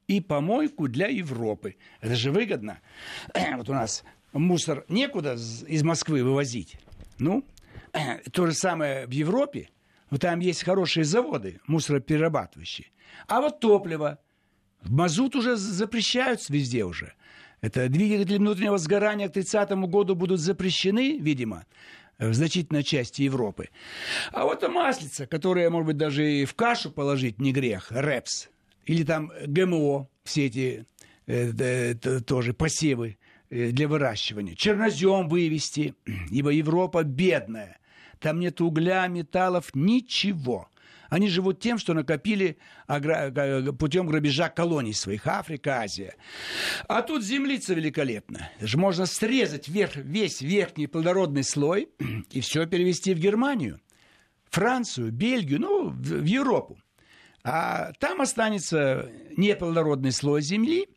и 0.07 0.19
помойку 0.19 0.87
для 0.87 1.07
Европы. 1.07 1.75
Это 2.01 2.15
же 2.15 2.31
выгодно. 2.31 2.79
Вот 3.57 3.69
у 3.69 3.73
нас 3.73 4.03
мусор 4.33 4.85
некуда 4.89 5.33
из 5.33 5.83
Москвы 5.83 6.23
вывозить. 6.23 6.77
Ну, 7.19 7.45
то 8.31 8.47
же 8.47 8.53
самое 8.53 9.05
в 9.05 9.11
Европе. 9.11 9.69
Там 10.19 10.39
есть 10.39 10.63
хорошие 10.63 11.03
заводы 11.03 11.59
мусороперерабатывающие. 11.67 12.87
А 13.27 13.41
вот 13.41 13.59
топливо, 13.59 14.19
мазут 14.83 15.35
уже 15.35 15.55
запрещаются 15.55 16.51
везде 16.51 16.83
уже. 16.85 17.13
Это 17.61 17.87
двигатели 17.87 18.37
внутреннего 18.37 18.77
сгорания 18.77 19.29
к 19.29 19.33
30 19.33 19.71
году 19.87 20.15
будут 20.15 20.39
запрещены, 20.41 21.17
видимо, 21.17 21.65
в 22.19 22.33
значительной 22.33 22.83
части 22.83 23.21
Европы. 23.21 23.69
А 24.31 24.43
вот 24.43 24.67
маслица, 24.67 25.27
которое, 25.27 25.69
может 25.69 25.87
быть, 25.87 25.97
даже 25.97 26.29
и 26.29 26.45
в 26.45 26.55
кашу 26.55 26.91
положить 26.91 27.39
не 27.39 27.53
грех, 27.53 27.87
репс, 27.91 28.49
или 28.85 29.03
там 29.03 29.31
ГМО, 29.45 30.07
все 30.23 30.47
эти 30.47 30.85
э, 31.25 31.51
э, 31.57 32.19
тоже 32.21 32.53
посевы 32.53 33.17
э, 33.49 33.71
для 33.71 33.87
выращивания, 33.87 34.55
чернозем 34.55 35.29
вывести, 35.29 35.95
ибо 36.31 36.49
Европа 36.49 37.03
бедная. 37.03 37.77
Там 38.23 38.39
нет 38.39 38.61
угля, 38.61 39.05
металлов, 39.07 39.71
ничего. 39.73 40.69
Они 41.09 41.27
живут 41.27 41.59
тем, 41.59 41.77
что 41.77 41.93
накопили 41.93 42.57
путем 43.77 44.07
грабежа 44.07 44.47
колоний 44.47 44.93
своих, 44.93 45.27
Африка, 45.27 45.81
Азия. 45.81 46.15
А 46.87 47.01
тут 47.01 47.21
землица 47.21 47.73
великолепна. 47.73 48.49
Это 48.57 48.67
же 48.67 48.77
можно 48.77 49.07
срезать 49.07 49.67
вверх, 49.67 49.97
весь 49.97 50.39
верхний 50.39 50.87
плодородный 50.87 51.43
слой 51.43 51.89
и 52.31 52.39
все 52.39 52.65
перевести 52.65 53.13
в 53.13 53.19
Германию, 53.19 53.81
Францию, 54.49 55.11
Бельгию, 55.11 55.59
ну, 55.59 55.89
в 55.89 56.23
Европу. 56.23 56.79
А 57.43 57.91
там 57.99 58.21
останется 58.21 59.11
неплодородный 59.35 60.13
слой 60.13 60.41
земли, 60.41 60.87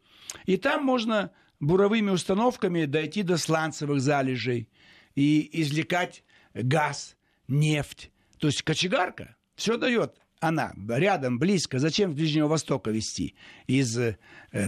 и 0.44 0.56
там 0.58 0.84
можно 0.84 1.32
буровыми 1.58 2.10
установками 2.10 2.84
дойти 2.84 3.24
до 3.24 3.36
сланцевых 3.36 4.00
залежей 4.00 4.68
и 5.16 5.50
извлекать 5.60 6.22
газ, 6.54 7.15
нефть. 7.48 8.10
То 8.38 8.48
есть 8.48 8.62
кочегарка 8.62 9.36
все 9.54 9.76
дает 9.76 10.20
она 10.40 10.72
рядом, 10.88 11.38
близко. 11.38 11.78
Зачем 11.78 12.12
с 12.12 12.14
Ближнего 12.14 12.48
Востока 12.48 12.90
вести? 12.90 13.34
Из, 13.66 13.98
э, 13.98 14.16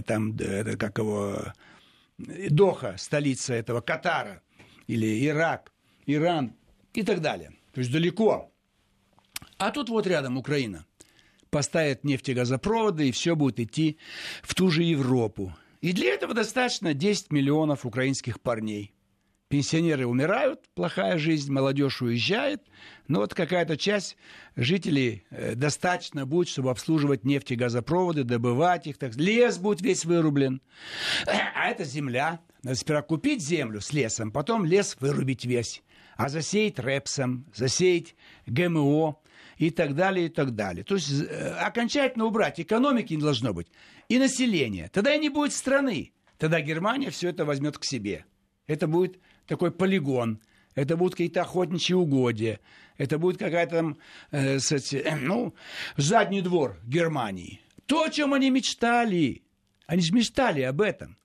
там, 0.05 0.35
э, 0.37 0.75
как 0.77 0.97
его, 0.97 1.53
Доха, 2.17 2.95
столица 2.97 3.53
этого 3.53 3.81
Катара, 3.81 4.41
или 4.87 5.25
Ирак, 5.25 5.71
Иран 6.05 6.53
и 6.93 7.03
так 7.03 7.21
далее. 7.21 7.53
То 7.73 7.79
есть 7.79 7.91
далеко. 7.91 8.51
А 9.57 9.71
тут 9.71 9.89
вот 9.89 10.07
рядом 10.07 10.37
Украина. 10.37 10.85
Поставят 11.49 12.03
нефтегазопроводы, 12.03 13.09
и 13.09 13.11
все 13.11 13.35
будет 13.35 13.59
идти 13.59 13.97
в 14.43 14.53
ту 14.53 14.69
же 14.69 14.83
Европу. 14.83 15.55
И 15.81 15.93
для 15.93 16.13
этого 16.13 16.33
достаточно 16.33 16.93
10 16.93 17.31
миллионов 17.31 17.85
украинских 17.85 18.41
парней– 18.41 18.93
пенсионеры 19.49 20.05
умирают, 20.05 20.61
плохая 20.75 21.17
жизнь, 21.17 21.51
молодежь 21.51 22.01
уезжает, 22.01 22.61
но 23.07 23.19
вот 23.19 23.33
какая-то 23.33 23.75
часть 23.75 24.15
жителей 24.55 25.25
э, 25.31 25.55
достаточно 25.55 26.25
будет, 26.25 26.47
чтобы 26.47 26.69
обслуживать 26.69 27.25
нефть 27.25 27.51
и 27.51 27.55
газопроводы, 27.55 28.23
добывать 28.23 28.87
их. 28.87 28.97
Так, 28.97 29.15
лес 29.15 29.57
будет 29.57 29.81
весь 29.81 30.05
вырублен. 30.05 30.61
А 31.27 31.69
это 31.69 31.83
земля. 31.83 32.39
Надо 32.61 32.77
сперва 32.77 33.01
купить 33.01 33.41
землю 33.41 33.81
с 33.81 33.91
лесом, 33.91 34.31
потом 34.31 34.63
лес 34.65 34.95
вырубить 34.99 35.45
весь. 35.45 35.81
А 36.15 36.29
засеять 36.29 36.77
репсом, 36.79 37.45
засеять 37.55 38.15
ГМО. 38.45 39.17
и 39.57 39.71
так 39.71 39.95
далее, 39.95 40.27
и 40.27 40.29
так 40.29 40.53
далее. 40.53 40.83
То 40.83 40.95
есть 40.95 41.09
э, 41.11 41.53
окончательно 41.59 42.25
убрать 42.25 42.59
экономики 42.59 43.13
не 43.13 43.21
должно 43.21 43.53
быть, 43.53 43.67
и 44.09 44.19
население. 44.19 44.89
Тогда 44.89 45.15
и 45.15 45.19
не 45.19 45.29
будет 45.29 45.53
страны. 45.53 46.13
Тогда 46.37 46.61
Германия 46.61 47.09
все 47.09 47.29
это 47.29 47.45
возьмет 47.45 47.77
к 47.77 47.83
себе. 47.83 48.25
Это 48.67 48.87
будет 48.87 49.19
такой 49.49 49.71
полигон, 49.71 50.39
это 50.75 50.95
будут 50.95 51.15
какие-то 51.15 51.41
охотничьи 51.41 51.95
угодья, 51.95 52.59
это 52.97 53.17
будет 53.17 53.37
какая-то 53.37 53.75
там, 53.75 53.97
э, 54.31 54.59
э, 54.59 55.15
ну, 55.15 55.55
задний 55.97 56.41
двор 56.41 56.77
Германии. 56.85 57.59
То, 57.85 58.03
о 58.03 58.09
чем 58.09 58.33
они 58.33 58.49
мечтали. 58.51 59.43
Они 59.87 60.01
же 60.01 60.13
мечтали 60.13 60.61
об 60.61 60.79
этом. 60.79 61.17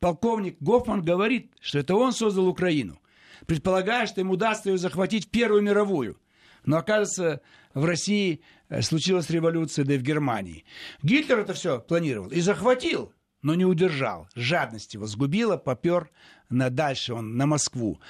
Полковник 0.00 0.56
Гофман 0.58 1.02
говорит, 1.02 1.52
что 1.60 1.78
это 1.78 1.94
он 1.94 2.12
создал 2.12 2.48
Украину, 2.48 3.00
предполагая, 3.46 4.06
что 4.06 4.20
ему 4.20 4.32
удастся 4.32 4.70
ее 4.70 4.78
захватить 4.78 5.26
в 5.26 5.30
Первую 5.30 5.62
мировую. 5.62 6.18
Но, 6.64 6.78
оказывается, 6.78 7.40
в 7.74 7.84
России 7.84 8.40
э, 8.68 8.82
случилась 8.82 9.30
революция, 9.30 9.84
да 9.84 9.94
и 9.94 9.98
в 9.98 10.02
Германии. 10.02 10.64
Гитлер 11.02 11.38
это 11.38 11.54
все 11.54 11.78
планировал 11.78 12.30
и 12.30 12.40
захватил, 12.40 13.12
но 13.42 13.54
не 13.54 13.64
удержал. 13.64 14.28
Жадность 14.34 14.94
его 14.94 15.06
сгубила, 15.06 15.56
попер 15.56 16.10
на 16.52 16.70
дальше 16.70 17.14
он 17.14 17.36
на 17.36 17.46
Москву 17.46 18.00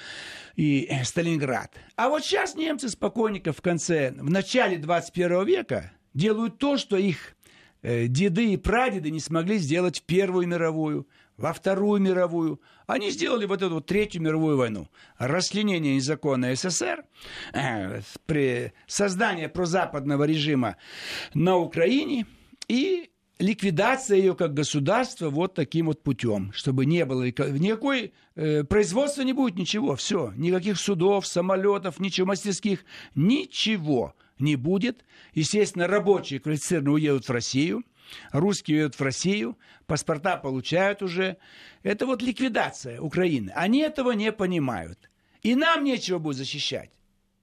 и 0.55 0.87
э, 0.89 1.03
Сталинград. 1.03 1.73
А 1.95 2.09
вот 2.09 2.23
сейчас 2.23 2.55
немцы 2.55 2.89
спокойненько 2.89 3.53
в 3.53 3.61
конце, 3.61 4.11
в 4.11 4.29
начале 4.29 4.77
21 4.77 5.45
века 5.45 5.91
делают 6.13 6.57
то, 6.57 6.77
что 6.77 6.97
их 6.97 7.35
э, 7.81 8.07
деды 8.07 8.53
и 8.53 8.57
прадеды 8.57 9.11
не 9.11 9.19
смогли 9.19 9.57
сделать 9.57 9.99
в 9.99 10.03
Первую 10.03 10.47
мировую, 10.47 11.07
во 11.37 11.53
Вторую 11.53 12.01
мировую. 12.01 12.61
Они 12.85 13.09
сделали 13.09 13.45
вот 13.45 13.61
эту 13.61 13.75
вот 13.75 13.85
Третью 13.85 14.21
мировую 14.21 14.57
войну. 14.57 14.87
Расчленение 15.17 15.95
незаконной 15.95 16.55
СССР, 16.55 17.05
э, 17.53 18.01
при 18.25 18.73
создание 18.87 19.49
прозападного 19.49 20.25
режима 20.25 20.77
на 21.33 21.57
Украине 21.57 22.25
и 22.67 23.09
ликвидация 23.39 24.17
ее 24.17 24.35
как 24.35 24.53
государства 24.53 25.29
вот 25.29 25.53
таким 25.53 25.87
вот 25.87 26.03
путем, 26.03 26.51
чтобы 26.53 26.85
не 26.85 27.05
было 27.05 27.23
никакой 27.23 28.13
э, 28.35 28.63
производства 28.63 29.21
не 29.21 29.33
будет 29.33 29.55
ничего, 29.55 29.95
все, 29.95 30.33
никаких 30.35 30.79
судов, 30.79 31.25
самолетов, 31.25 31.99
ничего 31.99 32.27
мастерских, 32.27 32.85
ничего 33.15 34.15
не 34.39 34.55
будет. 34.55 35.03
Естественно, 35.33 35.87
рабочие 35.87 36.39
квалифицированные 36.39 36.93
уедут 36.93 37.27
в 37.27 37.31
Россию, 37.31 37.83
русские 38.31 38.77
уедут 38.77 38.99
в 38.99 39.03
Россию, 39.03 39.57
паспорта 39.85 40.37
получают 40.37 41.01
уже. 41.01 41.37
Это 41.81 42.05
вот 42.05 42.21
ликвидация 42.21 43.01
Украины. 43.01 43.51
Они 43.55 43.79
этого 43.79 44.11
не 44.11 44.31
понимают. 44.31 45.09
И 45.41 45.55
нам 45.55 45.83
нечего 45.83 46.19
будет 46.19 46.37
защищать. 46.37 46.91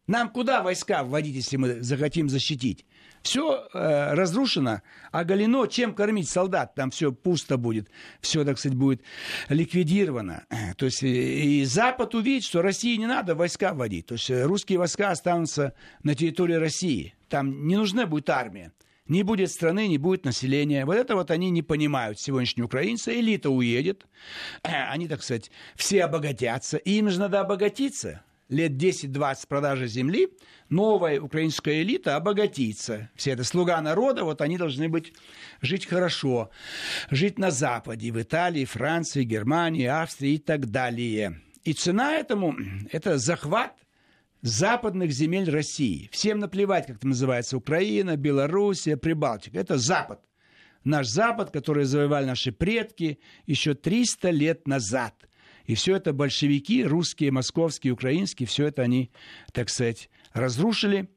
Нам 0.07 0.31
куда 0.31 0.63
войска 0.63 1.05
вводить, 1.05 1.37
если 1.37 1.57
мы 1.57 1.83
захотим 1.83 2.29
защитить? 2.29 2.85
Все 3.23 3.69
э, 3.73 4.15
разрушено, 4.15 4.81
оголено. 5.13 5.67
Чем 5.67 5.95
кормить 5.95 6.29
солдат? 6.29 6.75
Там 6.75 6.91
все 6.91 7.13
пусто 7.13 7.59
будет. 7.59 7.89
Все, 8.21 8.45
так 8.45 8.59
сказать, 8.59 8.77
будет 8.77 9.03
ликвидировано. 9.49 10.45
То 10.77 10.87
есть 10.87 11.03
и, 11.03 11.61
и 11.61 11.65
Запад 11.65 12.15
увидит, 12.15 12.45
что 12.45 12.63
России 12.63 12.97
не 12.97 13.07
надо 13.07 13.35
войска 13.35 13.75
вводить. 13.75 14.07
То 14.07 14.15
есть 14.15 14.31
э, 14.31 14.45
русские 14.45 14.79
войска 14.79 15.11
останутся 15.11 15.75
на 16.03 16.15
территории 16.15 16.55
России. 16.55 17.15
Там 17.29 17.67
не 17.67 17.77
нужна 17.77 18.07
будет 18.07 18.31
армия. 18.31 18.73
Не 19.07 19.23
будет 19.23 19.51
страны, 19.51 19.89
не 19.89 19.99
будет 19.99 20.25
населения. 20.25 20.87
Вот 20.87 20.95
это 20.95 21.17
вот 21.17 21.31
они 21.31 21.51
не 21.51 21.63
понимают, 21.63 22.21
сегодняшние 22.21 22.65
украинцы. 22.65 23.19
Элита 23.19 23.51
уедет. 23.51 24.07
Они, 24.63 25.09
так 25.09 25.23
сказать, 25.25 25.51
все 25.75 26.05
обогатятся. 26.05 26.77
И 26.77 26.93
им 26.93 27.11
же 27.11 27.19
надо 27.19 27.41
обогатиться 27.41 28.23
лет 28.51 28.73
10-20 28.73 29.47
продажи 29.49 29.87
земли, 29.87 30.29
новая 30.69 31.21
украинская 31.21 31.83
элита 31.83 32.17
обогатится. 32.17 33.11
Все 33.15 33.31
это 33.31 33.45
слуга 33.45 33.81
народа, 33.81 34.25
вот 34.25 34.43
они 34.43 34.59
должны 34.59 34.89
быть, 34.89 35.13
жить 35.63 35.87
хорошо, 35.87 36.51
жить 37.11 37.39
на 37.39 37.51
Западе, 37.51 38.11
в 38.11 38.21
Италии, 38.21 38.65
Франции, 38.65 39.25
Германии, 39.25 39.87
Австрии 39.87 40.35
и 40.35 40.39
так 40.39 40.71
далее. 40.71 41.41
И 41.65 41.73
цена 41.73 42.17
этому– 42.17 42.57
это 42.93 43.19
захват 43.19 43.77
западных 44.43 45.13
земель 45.13 45.49
России. 45.51 46.09
Всем 46.13 46.39
наплевать, 46.39 46.87
как 46.87 46.97
это 46.97 47.07
называется, 47.07 47.57
Украина, 47.57 48.17
Белоруссия, 48.17 48.97
Прибалтика. 48.97 49.59
Это 49.59 49.79
Запад. 49.79 50.21
Наш 50.83 51.09
Запад, 51.09 51.51
который 51.51 51.85
завоевали 51.85 52.25
наши 52.25 52.51
предки 52.51 53.21
еще 53.47 53.75
300 53.75 54.31
лет 54.31 54.67
назад– 54.67 55.15
и 55.71 55.77
все 55.77 55.95
это 55.95 56.13
большевики, 56.13 56.85
русские, 56.85 57.31
московские, 57.31 57.93
украинские, 57.93 58.49
все 58.49 58.67
это 58.67 58.83
они, 58.83 59.13
так 59.53 59.71
сказать, 59.71 60.11
разрушили 60.33 61.09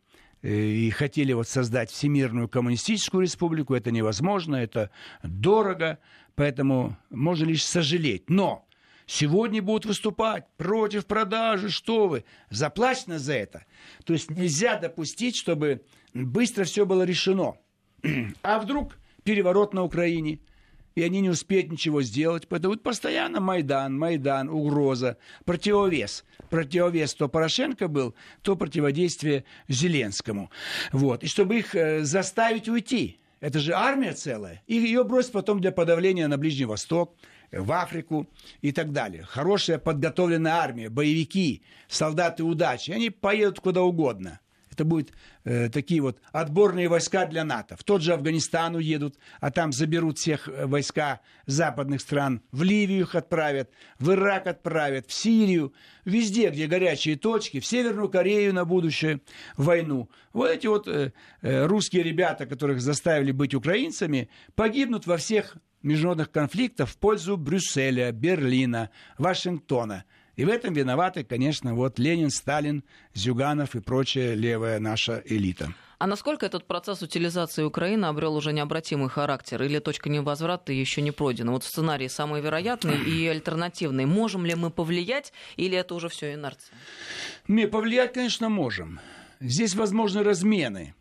э, 0.43 0.55
и 0.55 0.91
хотели 0.91 1.33
вот 1.33 1.47
создать 1.47 1.89
Всемирную 1.89 2.47
коммунистическую 2.47 3.23
республику. 3.23 3.73
Это 3.73 3.89
невозможно, 3.89 4.57
это 4.57 4.91
дорого, 5.23 5.97
поэтому 6.35 6.95
можно 7.09 7.45
лишь 7.45 7.65
сожалеть. 7.65 8.29
Но 8.29 8.67
сегодня 9.07 9.59
будут 9.59 9.87
выступать 9.87 10.45
против 10.55 11.07
продажи, 11.07 11.71
что 11.71 12.07
вы, 12.07 12.23
заплачено 12.51 13.17
за 13.17 13.33
это. 13.33 13.65
То 14.05 14.13
есть 14.13 14.29
нельзя 14.29 14.77
допустить, 14.77 15.35
чтобы 15.35 15.81
быстро 16.13 16.63
все 16.63 16.85
было 16.85 17.01
решено. 17.01 17.55
А 18.43 18.59
вдруг 18.59 18.99
переворот 19.23 19.73
на 19.73 19.81
Украине– 19.81 20.41
и 20.95 21.03
они 21.03 21.21
не 21.21 21.29
успеют 21.29 21.71
ничего 21.71 22.01
сделать. 22.01 22.47
Поэтому 22.47 22.77
постоянно 22.77 23.39
Майдан, 23.39 23.97
Майдан, 23.97 24.49
угроза, 24.49 25.17
противовес. 25.45 26.25
Противовес 26.49 27.13
то 27.15 27.27
Порошенко 27.27 27.87
был, 27.87 28.15
то 28.41 28.55
противодействие 28.55 29.45
Зеленскому. 29.67 30.51
Вот. 30.91 31.23
И 31.23 31.27
чтобы 31.27 31.59
их 31.59 31.75
э, 31.75 32.03
заставить 32.03 32.69
уйти. 32.69 33.19
Это 33.39 33.59
же 33.59 33.73
армия 33.73 34.13
целая. 34.13 34.61
И 34.67 34.75
ее 34.75 35.03
бросят 35.03 35.33
потом 35.33 35.59
для 35.59 35.71
подавления 35.71 36.27
на 36.27 36.37
Ближний 36.37 36.65
Восток, 36.65 37.15
в 37.51 37.71
Африку 37.71 38.27
и 38.61 38.71
так 38.71 38.91
далее. 38.91 39.23
Хорошая 39.23 39.77
подготовленная 39.77 40.53
армия, 40.53 40.89
боевики, 40.89 41.63
солдаты 41.87 42.43
удачи. 42.43 42.91
Они 42.91 43.09
поедут 43.09 43.59
куда 43.59 43.81
угодно. 43.81 44.39
Это 44.73 44.85
будут 44.85 45.11
э, 45.43 45.69
такие 45.69 46.01
вот 46.01 46.19
отборные 46.31 46.89
войска 46.89 47.27
для 47.27 47.43
НАТО. 47.43 47.75
В 47.77 47.83
тот 47.83 48.01
же 48.01 48.13
Афганистан 48.13 48.75
уедут, 48.75 49.17
а 49.39 49.51
там 49.51 49.71
заберут 49.71 50.17
всех 50.17 50.47
э, 50.47 50.65
войска 50.65 51.21
западных 51.45 52.01
стран. 52.01 52.41
В 52.51 52.63
Ливию 52.63 53.01
их 53.01 53.13
отправят, 53.13 53.69
в 53.99 54.11
Ирак 54.11 54.47
отправят, 54.47 55.07
в 55.07 55.13
Сирию. 55.13 55.73
Везде, 56.05 56.49
где 56.49 56.65
горячие 56.65 57.17
точки, 57.17 57.59
в 57.59 57.65
Северную 57.67 58.09
Корею 58.09 58.53
на 58.53 58.65
будущее 58.65 59.21
войну. 59.57 60.09
Вот 60.33 60.49
эти 60.49 60.65
вот 60.65 60.87
э, 60.87 61.13
э, 61.41 61.65
русские 61.67 62.01
ребята, 62.01 62.47
которых 62.47 62.81
заставили 62.81 63.31
быть 63.31 63.53
украинцами, 63.53 64.27
погибнут 64.55 65.05
во 65.05 65.17
всех 65.17 65.55
международных 65.83 66.31
конфликтах 66.31 66.89
в 66.89 66.97
пользу 66.97 67.37
Брюсселя, 67.37 68.11
Берлина, 68.11 68.89
Вашингтона– 69.19 70.05
и 70.35 70.45
в 70.45 70.49
этом 70.49 70.73
виноваты, 70.73 71.23
конечно, 71.23 71.75
вот 71.75 71.99
Ленин, 71.99 72.31
Сталин, 72.31 72.83
Зюганов 73.13 73.75
и 73.75 73.81
прочая 73.81 74.33
левая 74.33 74.79
наша 74.79 75.21
элита. 75.25 75.73
А 75.99 76.07
насколько 76.07 76.45
этот 76.45 76.65
процесс 76.65 77.01
утилизации 77.01 77.63
Украины 77.63 78.05
обрел 78.05 78.35
уже 78.35 78.51
необратимый 78.51 79.09
характер 79.09 79.61
или 79.61 79.79
точка 79.79 80.09
невозврата 80.09 80.73
еще 80.73 81.01
не 81.01 81.11
пройдена? 81.11 81.51
Вот 81.51 81.63
сценарий 81.63 82.09
самый 82.09 82.41
вероятный 82.41 82.97
и 82.97 83.27
альтернативный. 83.29 84.05
Можем 84.05 84.45
ли 84.45 84.55
мы 84.55 84.69
повлиять 84.69 85.31
или 85.55 85.77
это 85.77 85.93
уже 85.93 86.09
все 86.09 86.33
инерция? 86.33 86.75
Мы 87.47 87.67
повлиять, 87.67 88.13
конечно, 88.13 88.49
можем. 88.49 88.99
Здесь 89.39 89.75
возможны 89.75 90.23
размены. 90.23 90.95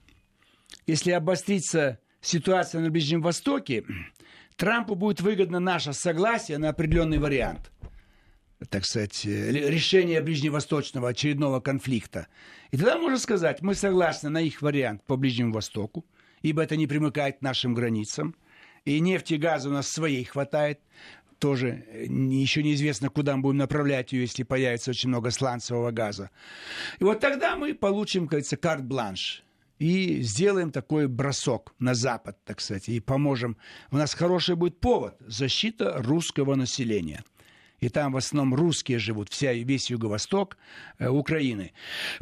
Если 0.87 1.11
обострится 1.11 1.99
ситуация 2.21 2.81
на 2.81 2.91
Ближнем 2.91 3.23
Востоке, 3.23 3.85
Трампу 4.57 4.95
будет 4.95 5.21
выгодно 5.21 5.59
наше 5.59 5.95
согласие 5.95 6.59
на 6.59 6.69
определенный 6.69 7.19
вариант 7.19 7.73
так 8.71 8.85
сказать, 8.85 9.25
э, 9.27 9.51
решения 9.51 10.21
ближневосточного 10.21 11.11
очередного 11.11 11.61
конфликта. 11.61 12.27
И 12.71 12.77
тогда 12.77 12.99
можно 12.99 13.19
сказать, 13.19 13.63
мы 13.63 13.75
согласны 13.75 14.31
на 14.31 14.41
их 14.41 14.63
вариант 14.63 15.03
по 15.05 15.17
Ближнему 15.17 15.53
Востоку, 15.53 16.05
ибо 16.43 16.63
это 16.63 16.77
не 16.77 16.87
примыкает 16.87 17.39
к 17.39 17.43
нашим 17.43 17.75
границам, 17.75 18.35
и 18.85 18.99
нефти 19.01 19.35
и 19.35 19.39
газа 19.39 19.69
у 19.69 19.73
нас 19.73 19.89
своей 19.89 20.25
хватает, 20.25 20.81
тоже 21.39 21.85
э, 21.89 22.05
еще 22.05 22.63
неизвестно, 22.63 23.11
куда 23.11 23.37
мы 23.37 23.43
будем 23.43 23.59
направлять 23.59 24.13
ее, 24.13 24.23
если 24.23 24.43
появится 24.43 24.91
очень 24.91 25.09
много 25.09 25.31
сланцевого 25.31 25.91
газа. 25.91 26.31
И 26.99 27.05
вот 27.05 27.21
тогда 27.21 27.57
мы 27.57 27.75
получим, 27.75 28.23
как 28.23 28.31
говорится, 28.31 28.57
карт-бланш 28.57 29.45
и 29.79 30.23
сделаем 30.23 30.71
такой 30.71 31.09
бросок 31.09 31.75
на 31.81 31.95
Запад, 31.95 32.39
так 32.45 32.61
сказать, 32.61 32.89
и 32.89 33.01
поможем. 33.01 33.57
У 33.91 33.97
нас 33.97 34.15
хороший 34.15 34.55
будет 34.55 34.79
повод– 34.79 35.17
защита 35.27 35.95
русского 35.99 36.55
населения– 36.55 37.25
и 37.83 37.89
там 37.89 38.13
в 38.13 38.17
основном 38.17 38.55
русские 38.55 39.01
живут, 39.01 39.29
вся, 39.29 39.53
весь 39.53 39.91
юго-восток 39.91 40.57
э, 40.99 41.09
Украины. 41.09 41.73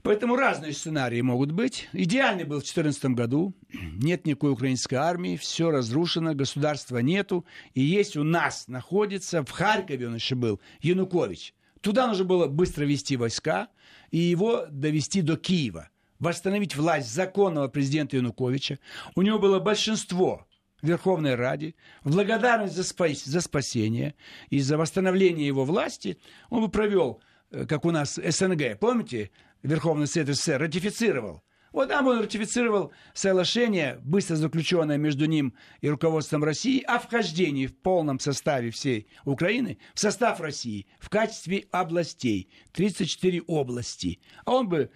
Поэтому 0.02 0.34
разные 0.34 0.72
сценарии 0.72 1.20
могут 1.20 1.52
быть. 1.52 1.90
Идеальный 1.92 2.44
был 2.44 2.60
в 2.60 2.64
2014 2.64 3.04
году. 3.10 3.54
Нет 3.70 4.26
никакой 4.26 4.52
украинской 4.52 4.94
армии, 4.94 5.36
все 5.36 5.70
разрушено, 5.70 6.34
государства 6.34 6.96
нету. 6.98 7.44
И 7.74 7.82
есть 7.82 8.16
у 8.16 8.24
нас, 8.24 8.68
находится, 8.68 9.44
в 9.44 9.50
Харькове 9.50 10.08
он 10.08 10.14
еще 10.14 10.34
был, 10.34 10.60
Янукович. 10.80 11.52
Туда 11.82 12.06
нужно 12.06 12.24
было 12.24 12.46
быстро 12.46 12.86
вести 12.86 13.18
войска 13.18 13.68
и 14.10 14.16
его 14.16 14.64
довести 14.70 15.20
до 15.20 15.36
Киева. 15.36 15.90
восстановить 16.20 16.74
власть 16.74 17.12
законного 17.12 17.68
президента 17.68 18.16
Януковича. 18.16 18.78
У 19.14 19.20
него 19.20 19.38
было 19.38 19.58
большинство 19.58 20.46
Верховной 20.82 21.34
Раде, 21.34 21.74
в 22.04 22.12
благодарность 22.12 22.74
за, 22.74 22.84
спас, 22.84 23.24
за 23.24 23.40
спасение 23.40 24.14
и 24.48 24.60
за 24.60 24.76
восстановление 24.76 25.46
его 25.46 25.64
власти, 25.64 26.18
он 26.48 26.62
бы 26.62 26.70
провел, 26.70 27.22
э, 27.50 27.66
как 27.66 27.84
у 27.84 27.90
нас 27.90 28.14
СНГ, 28.14 28.78
помните, 28.78 29.30
Верховный 29.62 30.06
Совет 30.06 30.34
СССР 30.34 30.60
ратифицировал 30.60 31.42
вот 31.72 31.88
там 31.88 32.06
он 32.08 32.20
ратифицировал 32.20 32.92
соглашение, 33.14 34.00
быстро 34.02 34.34
заключенное 34.36 34.96
между 34.96 35.26
ним 35.26 35.54
и 35.80 35.88
руководством 35.88 36.42
России, 36.42 36.82
о 36.82 36.98
вхождении 36.98 37.66
в 37.66 37.76
полном 37.76 38.18
составе 38.18 38.70
всей 38.70 39.06
Украины 39.24 39.78
в 39.94 40.00
состав 40.00 40.40
России 40.40 40.86
в 40.98 41.08
качестве 41.08 41.66
областей. 41.70 42.50
34 42.72 43.42
области. 43.46 44.20
А 44.44 44.52
он 44.52 44.68
бы 44.68 44.90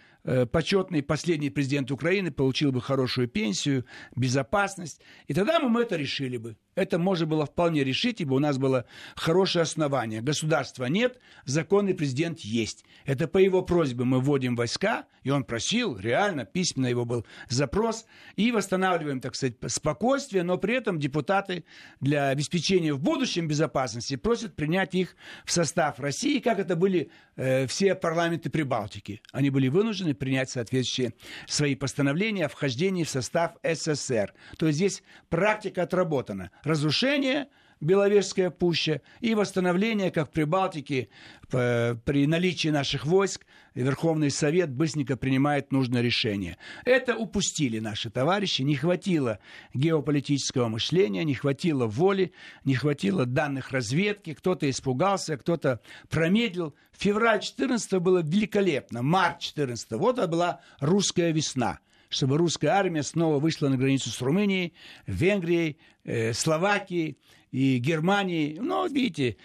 почетный 0.51 1.03
последний 1.03 1.51
президент 1.51 1.91
Украины 1.91 2.31
получил 2.31 2.73
бы 2.73 2.81
хорошую 2.81 3.29
пенсию, 3.29 3.85
безопасность. 4.17 5.01
И 5.27 5.35
тогда 5.35 5.61
мы 5.61 5.83
это 5.83 5.97
решили 5.97 6.37
бы. 6.37 6.57
Это 6.75 6.99
можно 6.99 7.27
было 7.27 7.47
вполне 7.47 7.85
решить, 7.85 8.21
ибо 8.21 8.35
у 8.35 8.39
нас 8.39 8.59
было 8.59 8.85
хорошее 9.15 9.63
основание. 9.63 10.23
Государства 10.23 10.87
нет, 10.87 11.19
законный 11.45 11.95
президент 11.95 12.41
есть. 12.41 12.85
Это 13.05 13.29
по 13.29 13.39
его 13.39 13.63
просьбе 13.63 14.05
мы 14.05 14.21
вводим 14.21 14.57
войска, 14.57 15.07
и 15.23 15.31
он 15.31 15.45
просил, 15.45 15.97
реально, 15.97 16.45
письменно 16.45 16.87
его 16.87 17.05
был 17.05 17.27
запрос, 17.49 18.07
и 18.37 18.51
восстанавливаем, 18.51 19.21
так 19.21 19.35
сказать, 19.35 19.57
спокойствие, 19.67 20.43
но 20.43 20.59
при 20.59 20.75
этом 20.75 20.99
депутаты 20.99 21.65
для 22.01 22.29
обеспечения 22.29 22.93
в 22.93 23.01
будущем 23.01 23.47
безопасности 23.47 24.17
просят 24.17 24.57
принять 24.57 24.95
их 24.95 25.17
в 25.45 25.53
состав 25.53 26.01
России, 26.01 26.41
как 26.41 26.59
это 26.59 26.77
были 26.77 27.11
э, 27.37 27.67
все 27.67 27.95
парламенты 27.95 28.51
Прибалтики. 28.51 29.23
Они 29.33 29.51
были 29.51 29.69
вынуждены 29.69 30.14
принять 30.15 30.51
соответствующие 30.51 31.15
свои 31.47 31.75
постановления 31.75 32.47
о 32.47 32.49
вхождении 32.49 33.05
в 33.05 33.11
состав 33.11 33.57
СССР. 33.63 34.33
То 34.59 34.67
есть 34.67 34.77
здесь 34.77 35.03
практика 35.29 35.83
отработана. 35.83 36.51
Разрушение 36.63 37.49
Беловежская 37.81 38.51
пуща 38.51 39.01
и 39.21 39.35
восстановление, 39.35 40.11
как 40.11 40.31
при 40.31 40.45
Балтике, 40.45 41.09
при 41.51 42.27
наличии 42.27 42.69
наших 42.69 43.05
войск, 43.07 43.47
Верховный 43.75 44.31
Совет 44.31 44.71
быстренько 44.71 45.17
принимает 45.17 45.73
нужное 45.73 46.01
решение. 46.01 46.57
Это 46.85 47.17
упустили 47.17 47.81
наши 47.81 48.09
товарищи, 48.09 48.63
не 48.63 48.77
хватило 48.77 49.41
геополитического 49.75 50.69
мышления, 50.69 51.25
не 51.25 51.35
хватило 51.35 51.87
воли, 51.87 52.33
не 52.65 52.75
хватило 52.77 53.27
данных 53.27 53.73
разведки, 53.73 54.35
кто-то 54.35 54.71
испугался, 54.71 55.37
кто-то 55.37 55.81
промедлил. 56.09 56.75
Февраль 56.93 57.41
14 57.41 57.95
было 58.01 58.23
великолепно, 58.23 59.03
март 59.03 59.41
14 59.41 59.93
вот 59.93 60.19
это 60.19 60.29
была 60.29 60.61
русская 60.79 61.33
весна. 61.33 61.81
Чтобы 62.09 62.39
русская 62.39 62.69
армия 62.69 63.03
снова 63.03 63.41
вышла 63.41 63.69
на 63.69 63.77
границу 63.77 64.11
с 64.11 64.21
Румынией, 64.21 64.75
Венгрией, 65.09 65.79
э, 66.05 66.33
Словакией, 66.33 67.19
и 67.55 67.79
Германии, 67.79 68.59
ну, 68.61 68.89
видите, 68.89 69.37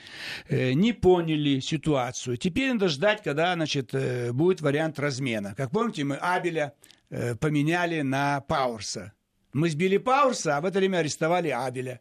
э, 0.48 0.74
не 0.74 0.94
поняли 0.94 1.60
ситуацию. 1.60 2.38
Теперь 2.38 2.74
надо 2.74 2.88
ждать, 2.88 3.22
когда, 3.22 3.54
значит, 3.54 3.94
э, 3.94 4.32
будет 4.34 4.62
вариант 4.62 4.98
размена. 4.98 5.54
Как 5.56 5.70
помните, 5.70 6.04
мы 6.04 6.16
Абеля 6.16 6.74
э, 7.12 7.36
поменяли 7.36 8.02
на 8.02 8.42
Пауэрса. 8.42 9.14
Мы 9.54 9.70
сбили 9.70 9.98
Пауэрса, 9.98 10.58
а 10.58 10.62
в 10.62 10.66
это 10.66 10.80
время 10.80 10.98
арестовали 10.98 11.50
Абеля. 11.50 12.00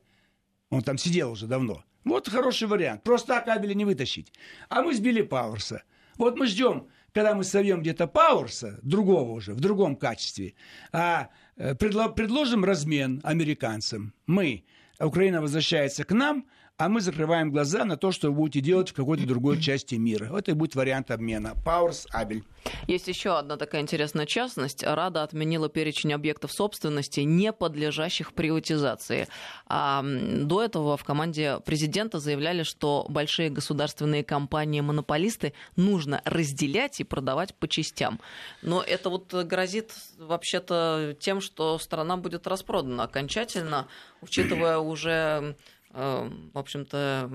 Он 0.71 0.81
там 0.81 0.97
сидел 0.97 1.33
уже 1.33 1.47
давно. 1.47 1.85
Вот 2.05 2.27
хороший 2.27 2.68
вариант. 2.68 3.03
Просто 3.03 3.27
так 3.27 3.49
Абеля 3.49 3.75
не 3.75 3.85
вытащить. 3.85 4.33
А 4.71 4.81
мы 4.81 4.94
сбили 4.94 5.21
Пауэрса. 5.21 5.83
Вот 6.16 6.38
мы 6.38 6.47
ждем, 6.47 6.88
когда 7.12 7.35
мы 7.35 7.44
совьем 7.44 7.83
где-то 7.83 8.07
Пауэрса, 8.07 8.79
другого 8.83 9.33
уже, 9.33 9.53
в 9.53 9.61
другом 9.61 9.94
качестве, 9.94 10.55
а 10.90 11.29
предложим 11.55 12.64
размен 12.64 13.21
американцам. 13.25 14.14
Мы 14.27 14.64
Украина 15.06 15.40
возвращается 15.40 16.04
к 16.04 16.12
нам, 16.12 16.46
а 16.78 16.88
мы 16.88 17.00
закрываем 17.00 17.50
глаза 17.50 17.84
на 17.84 17.96
то, 17.96 18.12
что 18.12 18.28
вы 18.28 18.34
будете 18.34 18.60
делать 18.60 18.90
в 18.90 18.94
какой-то 18.94 19.26
другой 19.26 19.60
части 19.60 19.96
мира. 19.96 20.36
Это 20.38 20.54
будет 20.54 20.76
вариант 20.76 21.10
обмена. 21.10 21.56
Пауэрс, 21.64 22.06
Абель. 22.12 22.44
Есть 22.86 23.08
еще 23.08 23.36
одна 23.36 23.56
такая 23.56 23.82
интересная 23.82 24.26
частность. 24.26 24.84
Рада 24.84 25.24
отменила 25.24 25.68
перечень 25.68 26.12
объектов 26.12 26.52
собственности, 26.52 27.20
не 27.20 27.52
подлежащих 27.52 28.32
приватизации. 28.32 29.26
А 29.66 30.04
до 30.04 30.62
этого 30.62 30.96
в 30.96 31.02
команде 31.02 31.58
президента 31.64 32.20
заявляли, 32.20 32.62
что 32.62 33.06
большие 33.08 33.50
государственные 33.50 34.22
компании-монополисты 34.22 35.54
нужно 35.74 36.22
разделять 36.24 37.00
и 37.00 37.04
продавать 37.04 37.56
по 37.56 37.66
частям. 37.66 38.20
Но 38.62 38.82
это 38.82 39.10
вот 39.10 39.34
грозит 39.34 39.94
вообще-то 40.16 41.16
тем, 41.18 41.40
что 41.40 41.76
страна 41.80 42.16
будет 42.16 42.46
распродана 42.46 43.02
окончательно, 43.02 43.88
учитывая 44.20 44.78
уже 44.78 45.56
в 45.90 46.59
общем-то, 46.59 47.31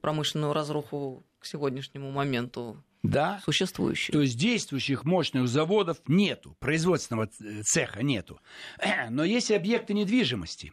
промышленную 0.00 0.52
разруху 0.52 1.24
к 1.38 1.46
сегодняшнему 1.46 2.10
моменту 2.10 2.82
да. 3.02 3.40
существующих. 3.44 4.12
То 4.12 4.20
есть 4.20 4.36
действующих 4.36 5.04
мощных 5.04 5.48
заводов 5.48 5.98
нету, 6.06 6.56
производственного 6.58 7.28
цеха 7.62 8.02
нету. 8.02 8.40
Но 9.10 9.24
есть 9.24 9.50
объекты 9.50 9.94
недвижимости 9.94 10.72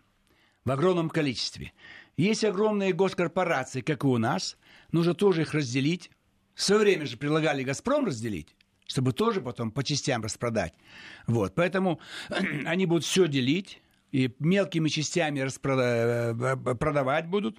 в 0.65 0.71
огромном 0.71 1.10
количестве. 1.10 1.73
Есть 2.17 2.43
огромные 2.43 2.93
госкорпорации, 2.93 3.82
как 3.82 4.04
и 4.04 4.08
у 4.08 4.17
нас. 4.17 4.58
Нужно 4.91 5.13
тоже 5.13 5.41
их 5.41 5.54
разделить. 5.54 6.12
В 6.56 6.62
свое 6.62 6.82
время 6.82 7.06
же 7.06 7.17
предлагали 7.17 7.63
«Газпром» 7.63 8.06
разделить 8.06 8.56
чтобы 8.86 9.13
тоже 9.13 9.41
потом 9.41 9.71
по 9.71 9.84
частям 9.84 10.23
распродать. 10.23 10.73
Вот, 11.26 11.56
поэтому 11.56 11.99
они 12.65 12.86
будут 12.86 13.06
все 13.06 13.28
делить, 13.28 13.82
и 14.13 14.30
мелкими 14.39 14.89
частями 14.89 15.39
распродавать 15.39 17.26
э, 17.26 17.28
будут, 17.28 17.58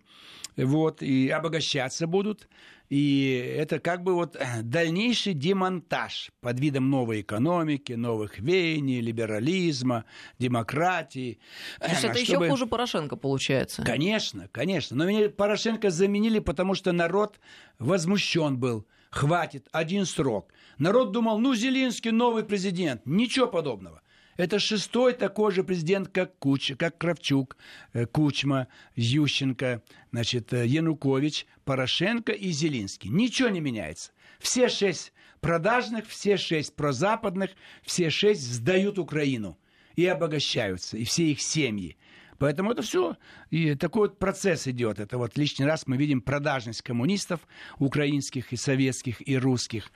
вот, 0.57 1.03
и 1.03 1.29
обогащаться 1.29 2.07
будут. 2.07 2.49
И 2.91 3.57
это 3.59 3.81
как 3.81 4.05
бы 4.05 4.15
вот 4.15 4.37
э, 4.37 4.63
дальнейший 4.63 5.35
демонтаж 5.35 6.31
под 6.41 6.61
видом 6.61 6.91
новой 6.91 7.23
экономики, 7.23 7.95
новых 7.95 8.39
веяний, 8.39 9.01
либерализма, 9.01 10.05
демократии. 10.39 11.41
То 11.81 11.89
есть 11.89 12.05
это 12.05 12.19
чтобы... 12.25 12.45
еще 12.45 12.51
хуже 12.51 12.67
Порошенко 12.67 13.17
получается? 13.17 13.83
Конечно, 13.83 14.49
конечно. 14.53 14.97
Но 14.97 15.07
меня 15.07 15.29
Порошенко 15.31 15.91
заменили, 15.91 16.39
потому 16.39 16.75
что 16.75 16.93
народ 16.93 17.41
возмущен 17.81 18.59
был. 18.59 18.87
Хватит, 19.11 19.69
один 19.73 20.07
срок. 20.07 20.53
Народ 20.79 21.11
думал, 21.11 21.39
ну, 21.39 21.55
Зеленский 21.55 22.13
новый 22.13 22.45
президент. 22.45 23.03
Ничего 23.07 23.47
подобного. 23.49 24.03
Это 24.37 24.59
шестой 24.59 25.13
такой 25.13 25.53
же 25.53 25.63
президент, 25.63 26.09
как, 26.09 26.39
Куч, 26.39 26.73
как 26.77 26.99
Кравчук, 26.99 27.57
э, 27.93 28.07
Кучма, 28.07 28.69
Ющенко, 28.97 29.83
значит, 30.11 30.53
э, 30.53 30.67
Янукович, 30.67 31.47
Порошенко 31.65 32.33
и 32.33 32.51
Зелинский. 32.51 33.11
Ничего 33.11 33.49
не 33.49 33.61
меняется. 33.61 34.13
Все 34.41 34.69
шесть 34.69 35.13
продажных, 35.41 36.07
все 36.09 36.37
шесть 36.37 36.75
прозападных, 36.75 37.51
все 37.83 38.11
шесть 38.11 38.43
сдают 38.43 38.99
Украину 38.99 39.59
и 39.95 40.07
обогащаются, 40.07 40.97
и 40.97 41.05
все 41.05 41.31
их 41.31 41.41
семьи. 41.41 41.97
Поэтому 42.39 42.73
это 42.73 42.83
все, 42.83 43.17
и 43.51 43.77
такой 43.77 44.09
вот 44.09 44.19
процесс 44.19 44.67
идет. 44.67 44.99
Это 44.99 45.19
вот 45.19 45.39
лишний 45.39 45.65
раз 45.65 45.87
мы 45.87 45.97
видим 45.97 46.21
продажность 46.21 46.83
коммунистов 46.83 47.41
украинских 47.79 48.53
и 48.53 48.57
советских 48.57 49.27
и 49.27 49.39
русских. 49.39 49.93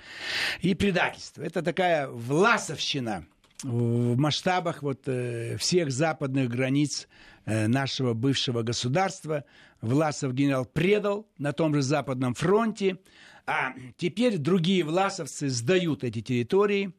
И 0.60 0.76
предательство. 0.76 1.42
Это 1.42 1.62
такая 1.62 2.08
власовщина– 2.08 3.26
в 3.62 4.16
масштабах 4.16 4.82
вот 4.82 5.08
э, 5.08 5.56
всех 5.58 5.90
западных 5.90 6.48
границ 6.48 7.08
э, 7.44 7.66
нашего 7.66 8.14
бывшего 8.14 8.62
государства. 8.62 9.44
Власов 9.80 10.34
генерал 10.34 10.64
предал 10.64 11.28
на 11.38 11.52
том 11.52 11.74
же 11.74 11.82
Западном 11.82 12.34
фронте, 12.34 12.98
а 13.46 13.74
теперь 13.96 14.38
другие 14.38 14.84
власовцы 14.84 15.48
сдают 15.48 16.04
эти 16.04 16.20
территории. 16.20 16.92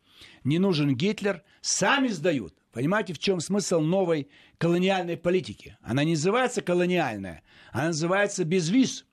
Не 0.43 0.59
нужен 0.59 0.95
Гитлер, 0.95 1.43
сами 1.61 2.09
сдают. 2.09 2.53
Понимаете, 2.71 3.13
в 3.13 3.19
чем 3.19 3.39
смысл 3.39 3.79
новой 3.79 4.29
колониальной 4.57 5.17
политики? 5.17 5.77
Она 5.81 6.03
не 6.03 6.11
называется 6.11 6.61
колониальная, 6.61 7.43
она 7.71 7.87
называется 7.87 8.43
безвиз, 8.43 9.05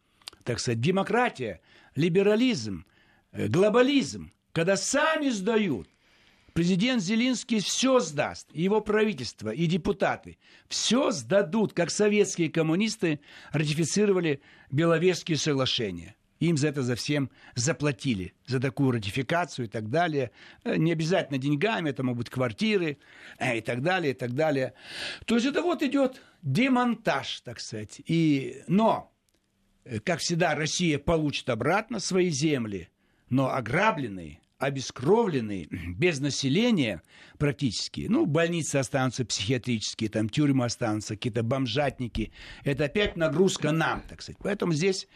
так 0.44 0.58
сказать, 0.58 0.80
демократия, 0.80 1.60
либерализм, 1.94 2.84
э, 3.32 3.46
глобализм, 3.46 4.32
когда 4.52 4.76
сами 4.76 5.28
сдают 5.28 5.88
Президент 6.56 7.02
Зеленский 7.02 7.60
все 7.60 8.00
сдаст, 8.00 8.48
и 8.50 8.62
его 8.62 8.80
правительство, 8.80 9.50
и 9.50 9.66
депутаты. 9.66 10.38
Все 10.70 11.10
сдадут, 11.10 11.74
как 11.74 11.90
советские 11.90 12.48
коммунисты 12.48 13.20
ратифицировали 13.52 14.40
Беловежские 14.70 15.36
соглашения. 15.36 16.16
Им 16.40 16.56
за 16.56 16.68
это 16.68 16.80
за 16.80 16.94
всем 16.94 17.30
заплатили, 17.56 18.32
за 18.46 18.58
такую 18.58 18.92
ратификацию 18.92 19.66
и 19.66 19.68
так 19.68 19.90
далее. 19.90 20.30
Э, 20.64 20.76
не 20.76 20.92
обязательно 20.92 21.38
деньгами, 21.38 21.90
это 21.90 22.02
могут 22.02 22.20
быть 22.20 22.30
квартиры 22.30 22.96
э, 23.38 23.58
и 23.58 23.60
так 23.60 23.82
далее, 23.82 24.12
и 24.12 24.16
так 24.16 24.32
далее. 24.32 24.72
То 25.26 25.34
есть 25.34 25.46
это 25.46 25.60
вот 25.60 25.82
идет 25.82 26.22
демонтаж, 26.40 27.42
так 27.42 27.60
сказать. 27.60 28.00
И, 28.06 28.62
но, 28.66 29.12
э, 29.84 30.00
как 30.00 30.20
всегда, 30.20 30.54
Россия 30.54 30.98
получит 30.98 31.50
обратно 31.50 32.00
свои 32.00 32.30
земли, 32.30 32.88
но 33.28 33.52
ограбленные, 33.52 34.40
обескровленные, 34.58 35.68
без 35.96 36.20
населения 36.20 37.02
практически. 37.38 38.06
Ну, 38.08 38.26
больницы 38.26 38.76
останутся 38.76 39.24
психиатрические, 39.24 40.10
там 40.10 40.28
тюрьмы 40.28 40.64
останутся, 40.64 41.14
какие-то 41.14 41.42
бомжатники. 41.42 42.32
Это 42.64 42.84
опять 42.84 43.16
нагрузка 43.16 43.72
нам, 43.72 44.02
так 44.08 44.22
сказать. 44.22 44.38
Поэтому 44.42 44.72
здесь 44.72 45.08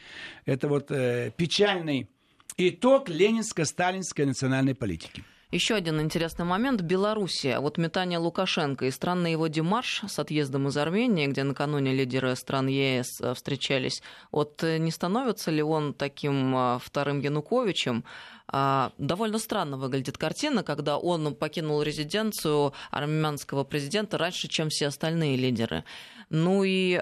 это 0.44 0.68
вот 0.68 0.90
э, 0.90 1.32
печальный 1.36 2.08
итог 2.56 3.08
ленинско-сталинской 3.08 4.26
национальной 4.26 4.74
политики. 4.74 5.24
Еще 5.52 5.74
один 5.74 6.00
интересный 6.00 6.44
момент. 6.44 6.80
Белоруссия. 6.80 7.58
Вот 7.58 7.76
метание 7.76 8.20
Лукашенко 8.20 8.86
и 8.86 8.90
странный 8.92 9.32
его 9.32 9.48
демарш 9.48 10.02
с 10.06 10.16
отъездом 10.20 10.68
из 10.68 10.76
Армении, 10.76 11.26
где 11.26 11.42
накануне 11.42 11.92
лидеры 11.92 12.36
стран 12.36 12.68
ЕС 12.68 13.20
э, 13.20 13.34
встречались. 13.34 14.00
Вот 14.30 14.62
э, 14.62 14.78
не 14.78 14.92
становится 14.92 15.50
ли 15.50 15.60
он 15.60 15.92
таким 15.92 16.54
э, 16.54 16.78
вторым 16.80 17.18
Януковичем? 17.18 18.04
А, 18.46 18.92
довольно 18.96 19.40
странно 19.40 19.76
выглядит 19.76 20.18
картина, 20.18 20.62
когда 20.62 20.98
он 20.98 21.34
покинул 21.34 21.82
резиденцию 21.82 22.72
армянского 22.92 23.64
президента 23.64 24.18
раньше, 24.18 24.46
чем 24.46 24.68
все 24.68 24.86
остальные 24.86 25.36
лидеры. 25.36 25.82
Ну 26.30 26.62
и 26.62 27.00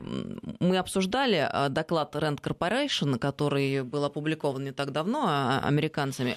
мы 0.00 0.76
обсуждали 0.76 1.48
доклад 1.70 2.14
Rand 2.14 2.42
Corporation, 2.42 3.18
который 3.18 3.82
был 3.82 4.04
опубликован 4.04 4.64
не 4.64 4.72
так 4.72 4.90
давно 4.92 5.24
а, 5.26 5.60
американцами. 5.64 6.36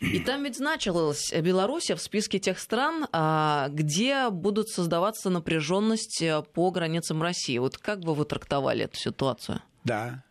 И 0.00 0.20
там 0.20 0.44
ведь 0.44 0.56
значилась 0.56 1.32
Беларусь 1.32 1.90
в 1.90 1.98
списке 1.98 2.38
тех 2.38 2.58
стран, 2.58 3.06
а, 3.12 3.68
где 3.70 4.30
будут 4.30 4.68
создаваться 4.68 5.28
напряженность 5.28 6.22
э, 6.22 6.42
по 6.54 6.70
границам 6.70 7.20
России. 7.20 7.58
Вот 7.58 7.78
как 7.78 8.00
бы 8.00 8.14
вы 8.14 8.24
трактовали 8.24 8.84
эту 8.84 8.96
ситуацию? 8.96 9.60
Да. 9.84 10.22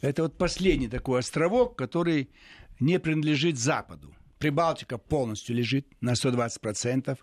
Это 0.00 0.22
вот 0.22 0.36
последний 0.36 0.88
такой 0.88 1.20
островок, 1.20 1.76
который 1.76 2.28
не 2.80 2.98
принадлежит 2.98 3.58
Западу. 3.58 4.14
Прибалтика 4.38 4.98
полностью 4.98 5.54
лежит 5.54 5.86
на 6.00 6.12
120%, 6.12 7.16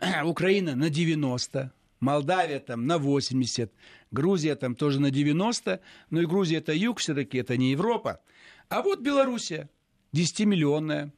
Украина 0.24 0.76
на 0.76 0.88
90%, 0.88 1.70
Молдавия 2.00 2.58
там 2.60 2.86
на 2.86 2.96
80%, 2.96 3.70
Грузия 4.10 4.54
там 4.54 4.74
тоже 4.74 5.00
на 5.00 5.10
90%, 5.10 5.80
но 6.10 6.20
и 6.20 6.26
Грузия 6.26 6.58
это 6.58 6.72
юг 6.72 6.98
все-таки, 6.98 7.38
это 7.38 7.56
не 7.56 7.72
Европа. 7.72 8.20
А 8.68 8.82
вот 8.82 9.00
Белоруссия, 9.00 9.68
10-миллионная, 10.14 11.12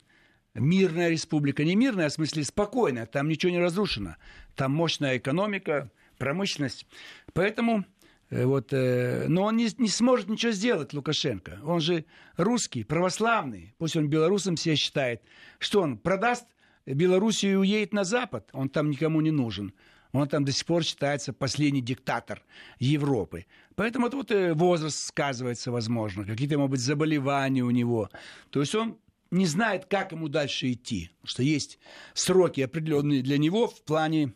мирная 0.55 1.11
республика. 1.11 1.65
Не 1.65 1.75
мирная, 1.75 2.07
а 2.07 2.09
в 2.09 2.13
смысле 2.13 2.45
спокойная. 2.45 3.07
Там 3.07 3.29
ничего 3.29 3.53
не 3.53 3.59
разрушено. 3.59 4.17
Там 4.55 4.73
мощная 4.73 5.19
экономика, 5.19 5.91
промышленность. 6.19 6.87
Поэтому 7.33 7.85
э, 8.31 8.45
вот, 8.45 8.73
э, 8.73 9.27
но 9.29 9.45
он 9.45 9.57
не, 9.57 9.69
не 9.79 9.89
сможет 9.89 10.29
ничего 10.29 10.53
сделать, 10.53 10.93
Лукашенко. 10.93 11.59
Он 11.65 11.81
же 11.81 12.05
русский, 12.37 12.85
православный. 12.85 13.75
Пусть 13.79 13.97
он 13.97 14.09
белорусом 14.09 14.57
себя 14.57 14.77
считает. 14.77 15.23
Что 15.59 15.83
он 15.83 15.99
продаст 15.99 16.47
Белоруссию 16.87 17.53
и 17.53 17.57
уедет 17.57 17.93
на 17.93 18.05
Запад? 18.05 18.49
Он 18.53 18.69
там 18.69 18.91
никому 18.91 19.21
не 19.21 19.31
нужен. 19.31 19.75
Он 20.13 20.29
там 20.29 20.45
до 20.45 20.53
сих 20.53 20.65
пор 20.65 20.85
считается 20.85 21.33
последний 21.33 21.81
диктатор 21.81 22.41
Европы. 22.79 23.47
Поэтому 23.75 24.05
вот, 24.05 24.15
вот 24.15 24.31
э, 24.31 24.55
возраст 24.55 24.97
сказывается, 25.09 25.73
возможно, 25.73 26.25
какие-то, 26.25 26.57
может 26.57 26.71
быть, 26.71 26.81
заболевания 26.81 27.63
у 27.63 27.71
него. 27.71 28.09
То 28.51 28.61
есть 28.61 28.77
он 28.77 28.97
не 29.35 29.47
знает, 29.47 29.87
как 29.87 30.12
ему 30.12 30.28
дальше 30.28 30.72
идти. 30.72 31.11
что 31.24 31.43
есть 31.43 31.78
сроки 32.14 32.61
определенные 32.61 33.22
для 33.22 33.37
него 33.37 33.66
в 33.66 33.82
плане 33.82 34.32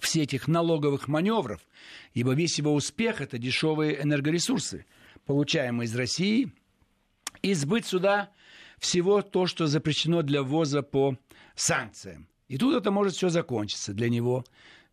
всех 0.00 0.24
этих 0.24 0.48
налоговых 0.48 1.08
маневров, 1.08 1.60
ибо 2.12 2.34
весь 2.34 2.58
его 2.58 2.74
успех– 2.74 3.20
это 3.22 3.38
дешевые 3.38 4.02
энергоресурсы, 4.02 4.86
получаемые 5.24 5.86
из 5.86 5.94
России, 5.94 6.52
и 7.42 7.54
сбыть 7.54 7.86
сюда 7.86 8.30
всего 8.78 9.22
то, 9.22 9.46
что 9.46 9.66
запрещено 9.66 10.22
для 10.22 10.42
ввоза 10.42 10.82
по 10.82 11.16
санкциям. 11.54 12.28
И 12.48 12.58
тут 12.58 12.76
это 12.76 12.90
может 12.90 13.14
все 13.14 13.28
закончиться 13.28 13.94
для 13.94 14.08
него. 14.08 14.44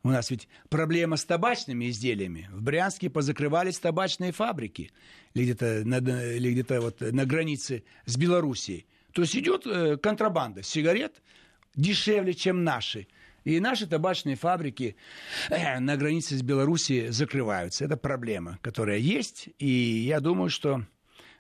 У 0.04 0.10
нас 0.10 0.32
ведь 0.32 0.48
проблема 0.70 1.18
с 1.18 1.26
табачными 1.26 1.90
изделиями. 1.90 2.50
В 2.52 2.62
Брянске 2.62 3.10
позакрывались 3.10 3.80
табачные 3.80 4.32
фабрики 4.32 4.92
или 5.34 5.44
где-то 5.44 5.84
на, 5.86 5.98
или 5.98 6.54
где-то 6.54 6.82
вот 6.82 7.02
на 7.02 7.26
границе 7.26 7.84
с 8.06 8.18
Белоруссией. 8.18 8.86
То 9.14 9.22
есть 9.22 9.36
идет 9.36 9.66
э, 9.66 9.98
контрабанда 9.98 10.64
сигарет 10.64 11.22
дешевле, 11.76 12.34
чем 12.34 12.64
наши. 12.64 13.08
И 13.44 13.60
наши 13.60 13.88
табачные 13.88 14.36
фабрики 14.36 14.96
э, 15.50 15.80
на 15.80 15.98
границе 15.98 16.38
с 16.38 16.42
Белоруссией 16.42 17.10
закрываются. 17.10 17.86
Это 17.86 17.98
проблема, 17.98 18.60
которая 18.62 18.98
есть. 18.98 19.50
И 19.58 19.68
я 19.68 20.20
думаю, 20.20 20.50
что, 20.50 20.86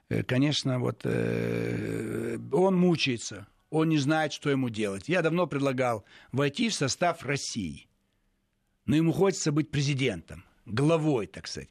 э, 0.09 0.23
конечно, 0.23 0.79
вот 0.79 1.05
он 1.05 2.77
мучается. 2.77 3.47
Он 3.69 3.87
не 3.87 3.97
знает, 3.97 4.33
что 4.33 4.49
ему 4.49 4.69
делать. 4.69 5.07
Я 5.07 5.21
давно 5.21 5.47
предлагал 5.47 6.03
войти 6.33 6.67
в 6.67 6.73
состав 6.73 7.23
России. 7.23 7.87
Но 8.85 8.97
ему 8.97 9.13
хочется 9.13 9.53
быть 9.53 9.71
президентом, 9.71 10.43
главой, 10.65 11.27
так 11.27 11.47
сказать. 11.47 11.69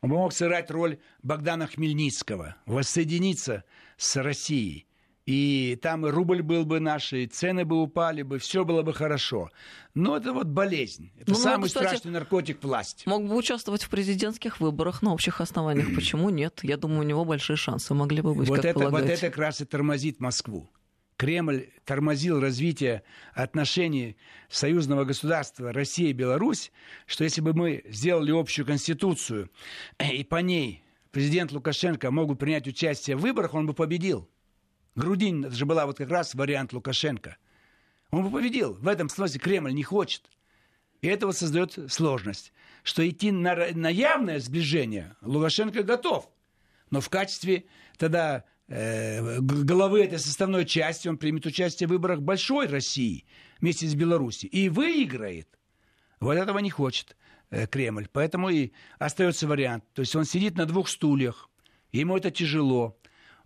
Он 0.00 0.10
мог 0.10 0.32
сыграть 0.32 0.70
роль 0.70 0.98
Богдана 1.22 1.66
Хмельницкого, 1.66 2.56
воссоединиться 2.64 3.64
с 3.98 4.16
Россией– 4.16 4.86
и 5.24 5.78
там 5.80 6.06
и 6.06 6.10
рубль 6.10 6.42
был 6.42 6.64
бы 6.64 6.80
наш, 6.80 7.12
и 7.12 7.26
цены 7.26 7.64
бы 7.64 7.80
упали 7.80 8.22
бы, 8.22 8.38
все 8.38 8.64
было 8.64 8.82
бы 8.82 8.92
хорошо. 8.92 9.50
Но 9.94 10.16
это 10.16 10.32
вот 10.32 10.48
болезнь. 10.48 11.12
Это 11.18 11.32
ну, 11.32 11.36
самый 11.36 11.62
ну, 11.62 11.66
кстати, 11.66 11.86
страшный 11.86 12.12
наркотик 12.12 12.62
власти. 12.64 13.08
Мог 13.08 13.26
бы 13.26 13.36
участвовать 13.36 13.84
в 13.84 13.88
президентских 13.88 14.60
выборах 14.60 15.02
на 15.02 15.12
общих 15.12 15.40
основаниях. 15.40 15.94
Почему 15.94 16.30
нет? 16.30 16.60
Я 16.62 16.76
думаю, 16.76 17.00
у 17.00 17.04
него 17.04 17.24
большие 17.24 17.56
шансы 17.56 17.94
могли 17.94 18.20
бы 18.20 18.34
быть, 18.34 18.48
вот 18.48 18.56
как 18.56 18.64
это, 18.64 18.88
Вот 18.88 19.02
это 19.02 19.20
как 19.28 19.38
раз 19.38 19.60
и 19.60 19.64
тормозит 19.64 20.18
Москву. 20.18 20.70
Кремль 21.16 21.68
тормозил 21.84 22.40
развитие 22.40 23.04
отношений 23.32 24.16
союзного 24.48 25.04
государства 25.04 25.72
Россия 25.72 26.08
и 26.08 26.12
Беларусь, 26.12 26.72
что 27.06 27.22
если 27.22 27.40
бы 27.40 27.54
мы 27.54 27.84
сделали 27.86 28.32
общую 28.32 28.66
конституцию, 28.66 29.48
и 30.00 30.24
по 30.24 30.36
ней 30.36 30.82
президент 31.12 31.52
Лукашенко 31.52 32.10
мог 32.10 32.26
бы 32.26 32.34
принять 32.34 32.66
участие 32.66 33.16
в 33.16 33.20
выборах, 33.20 33.54
он 33.54 33.66
бы 33.66 33.72
победил. 33.74 34.28
Грудинин, 34.94 35.46
это 35.46 35.54
же 35.54 35.66
была 35.66 35.86
вот 35.86 35.98
как 35.98 36.10
раз 36.10 36.34
вариант 36.34 36.72
Лукашенко. 36.72 37.36
Он 38.10 38.24
бы 38.24 38.30
победил. 38.30 38.74
В 38.74 38.88
этом 38.88 39.08
смысле 39.08 39.40
Кремль 39.40 39.72
не 39.72 39.82
хочет. 39.82 40.30
И 41.00 41.08
это 41.08 41.26
вот 41.26 41.36
создает 41.36 41.78
сложность, 41.88 42.52
что 42.82 43.06
идти 43.08 43.32
на, 43.32 43.72
на 43.74 43.88
явное 43.88 44.38
сближение 44.38 45.16
Лукашенко 45.22 45.82
готов. 45.82 46.28
Но 46.90 47.00
в 47.00 47.08
качестве 47.08 47.64
тогда 47.96 48.44
э, 48.68 49.40
головы 49.40 50.04
этой 50.04 50.18
составной 50.18 50.66
части 50.66 51.08
он 51.08 51.16
примет 51.16 51.46
участие 51.46 51.88
в 51.88 51.90
выборах 51.90 52.20
большой 52.20 52.66
России 52.66 53.24
вместе 53.60 53.86
с 53.86 53.94
Беларусью 53.94 54.50
и 54.50 54.68
выиграет. 54.68 55.48
Вот 56.20 56.34
этого 56.36 56.58
не 56.58 56.70
хочет 56.70 57.16
э, 57.50 57.66
Кремль. 57.66 58.08
Поэтому 58.12 58.50
и 58.50 58.72
остается 58.98 59.48
вариант. 59.48 59.84
То 59.94 60.00
есть 60.00 60.14
он 60.14 60.24
сидит 60.24 60.56
на 60.56 60.66
двух 60.66 60.88
стульях. 60.88 61.48
Ему 61.92 62.16
это 62.16 62.30
тяжело. 62.30 62.96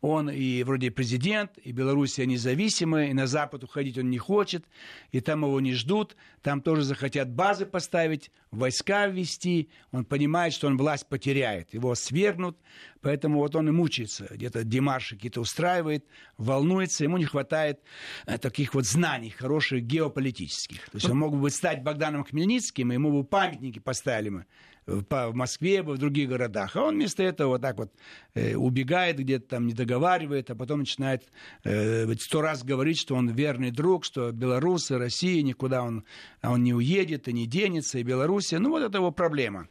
Он 0.00 0.30
и 0.30 0.62
вроде 0.62 0.90
президент, 0.90 1.58
и 1.58 1.72
Белоруссия 1.72 2.26
независимая, 2.26 3.08
и 3.08 3.12
на 3.12 3.26
Запад 3.26 3.64
уходить 3.64 3.98
он 3.98 4.10
не 4.10 4.18
хочет, 4.18 4.64
и 5.10 5.20
там 5.20 5.44
его 5.44 5.60
не 5.60 5.72
ждут, 5.72 6.16
там 6.42 6.60
тоже 6.60 6.82
захотят 6.82 7.30
базы 7.30 7.66
поставить, 7.66 8.30
войска 8.50 9.06
ввести. 9.06 9.70
Он 9.92 10.04
понимает, 10.04 10.52
что 10.52 10.66
он 10.66 10.76
власть 10.76 11.06
потеряет, 11.08 11.72
его 11.74 11.94
свергнут, 11.94 12.58
поэтому 13.00 13.38
вот 13.38 13.56
он 13.56 13.68
и 13.68 13.72
мучается, 13.72 14.28
где-то 14.30 14.64
демарши 14.64 15.16
какие-то 15.16 15.40
устраивает, 15.40 16.04
волнуется, 16.38 17.04
ему 17.04 17.18
не 17.18 17.24
хватает 17.24 17.80
э, 18.26 18.38
таких 18.38 18.74
вот 18.74 18.86
знаний 18.86 19.30
хороших 19.30 19.82
геополитических. 19.82 20.90
То 20.90 20.96
есть 20.96 21.08
он 21.08 21.18
мог 21.18 21.36
бы 21.36 21.50
стать 21.50 21.82
Богданом 21.82 22.24
Хмельницким, 22.24 22.92
и 22.92 22.94
ему 22.94 23.12
бы 23.12 23.24
памятники 23.24 23.78
поставили 23.78 24.28
мы 24.28 24.46
в 24.86 25.32
Москве, 25.34 25.82
в 25.82 25.98
других 25.98 26.28
городах. 26.28 26.76
А 26.76 26.82
он 26.82 26.94
вместо 26.94 27.22
этого 27.22 27.48
вот 27.50 27.62
так 27.62 27.78
вот 27.78 27.92
э, 28.34 28.54
убегает 28.54 29.18
где-то 29.18 29.48
там, 29.48 29.66
не 29.66 29.74
договаривает, 29.74 30.50
а 30.50 30.54
потом 30.54 30.80
начинает 30.80 31.24
э, 31.64 32.06
сто 32.20 32.40
раз 32.40 32.62
говорить, 32.62 32.98
что 32.98 33.14
он 33.16 33.30
верный 33.30 33.70
друг, 33.70 34.04
что 34.04 34.30
белорусы, 34.32 34.98
Россия, 34.98 35.42
никуда 35.42 35.82
он, 35.82 36.04
а 36.40 36.52
он 36.52 36.62
не 36.62 36.74
уедет 36.74 37.28
и 37.28 37.32
не 37.32 37.46
денется, 37.46 37.98
и 37.98 38.02
Белоруссия. 38.02 38.58
Ну, 38.58 38.70
вот 38.70 38.82
это 38.82 38.98
его 38.98 39.10
проблема. 39.10 39.68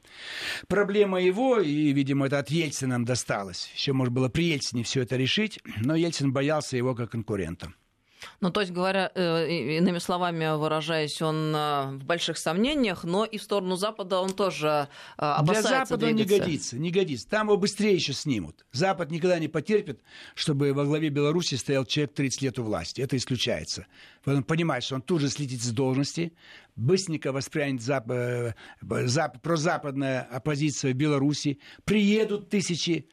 Проблема 0.68 1.22
его, 1.22 1.59
и, 1.59 1.93
видимо, 1.93 2.28
это 2.28 2.39
от 2.39 2.49
Ельцина 2.49 2.95
нам 2.95 3.05
досталось. 3.05 3.72
Еще, 3.76 3.93
может, 3.93 4.13
было 4.13 4.30
при 4.30 4.45
Ельцине 4.45 4.84
все 4.84 5.01
это 5.01 5.16
решить, 5.16 5.59
но 5.78 5.95
Ельцин 5.95 6.32
боялся 6.32 6.78
его 6.78 6.95
как 6.95 7.11
конкурента. 7.11 7.74
Ну, 8.41 8.51
то 8.51 8.61
есть, 8.61 8.71
говоря, 8.71 9.11
э, 9.15 9.78
иными 9.78 9.99
словами 9.99 10.57
выражаясь, 10.57 11.21
он 11.21 11.55
э, 11.55 11.97
в 11.97 12.03
больших 12.03 12.38
сомнениях, 12.38 13.03
но 13.03 13.26
и 13.26 13.38
в 13.38 13.43
сторону 13.43 13.76
Запада 13.76 14.19
он 14.19 14.32
тоже 14.32 14.88
э, 15.17 15.21
опасается 15.21 15.69
Для 15.69 15.80
Запада 15.80 16.05
двигаться. 16.05 16.34
он 16.34 16.39
не 16.39 16.45
годится, 16.45 16.78
не 16.78 16.91
годится. 16.91 17.30
Там 17.30 17.47
его 17.47 17.57
быстрее 17.57 17.93
еще 17.93 18.13
снимут. 18.13 18.65
Запад 18.71 19.11
никогда 19.11 19.39
не 19.39 19.47
потерпит, 19.47 20.01
чтобы 20.36 20.73
во 20.73 20.86
главе 20.86 21.09
Беларуси 21.09 21.55
стоял 21.55 21.86
человек 21.86 22.13
30 22.13 22.41
лет 22.41 22.59
у 22.59 22.63
власти. 22.63 23.01
Это 23.01 23.17
исключается. 23.17 23.88
Он 24.26 24.43
понимает, 24.43 24.84
что 24.84 24.95
он 24.95 25.01
тут 25.01 25.21
же 25.21 25.30
слетит 25.30 25.61
с 25.61 25.71
должности, 25.71 26.34
быстренько 26.76 27.32
воспрянет 27.32 27.82
зап... 27.82 28.11
зап... 28.82 29.41
прозападная 29.41 30.21
оппозиция 30.21 30.93
в 30.93 30.95
Беларуси, 30.95 31.59
приедут 31.84 32.49
тысячи 32.49 33.09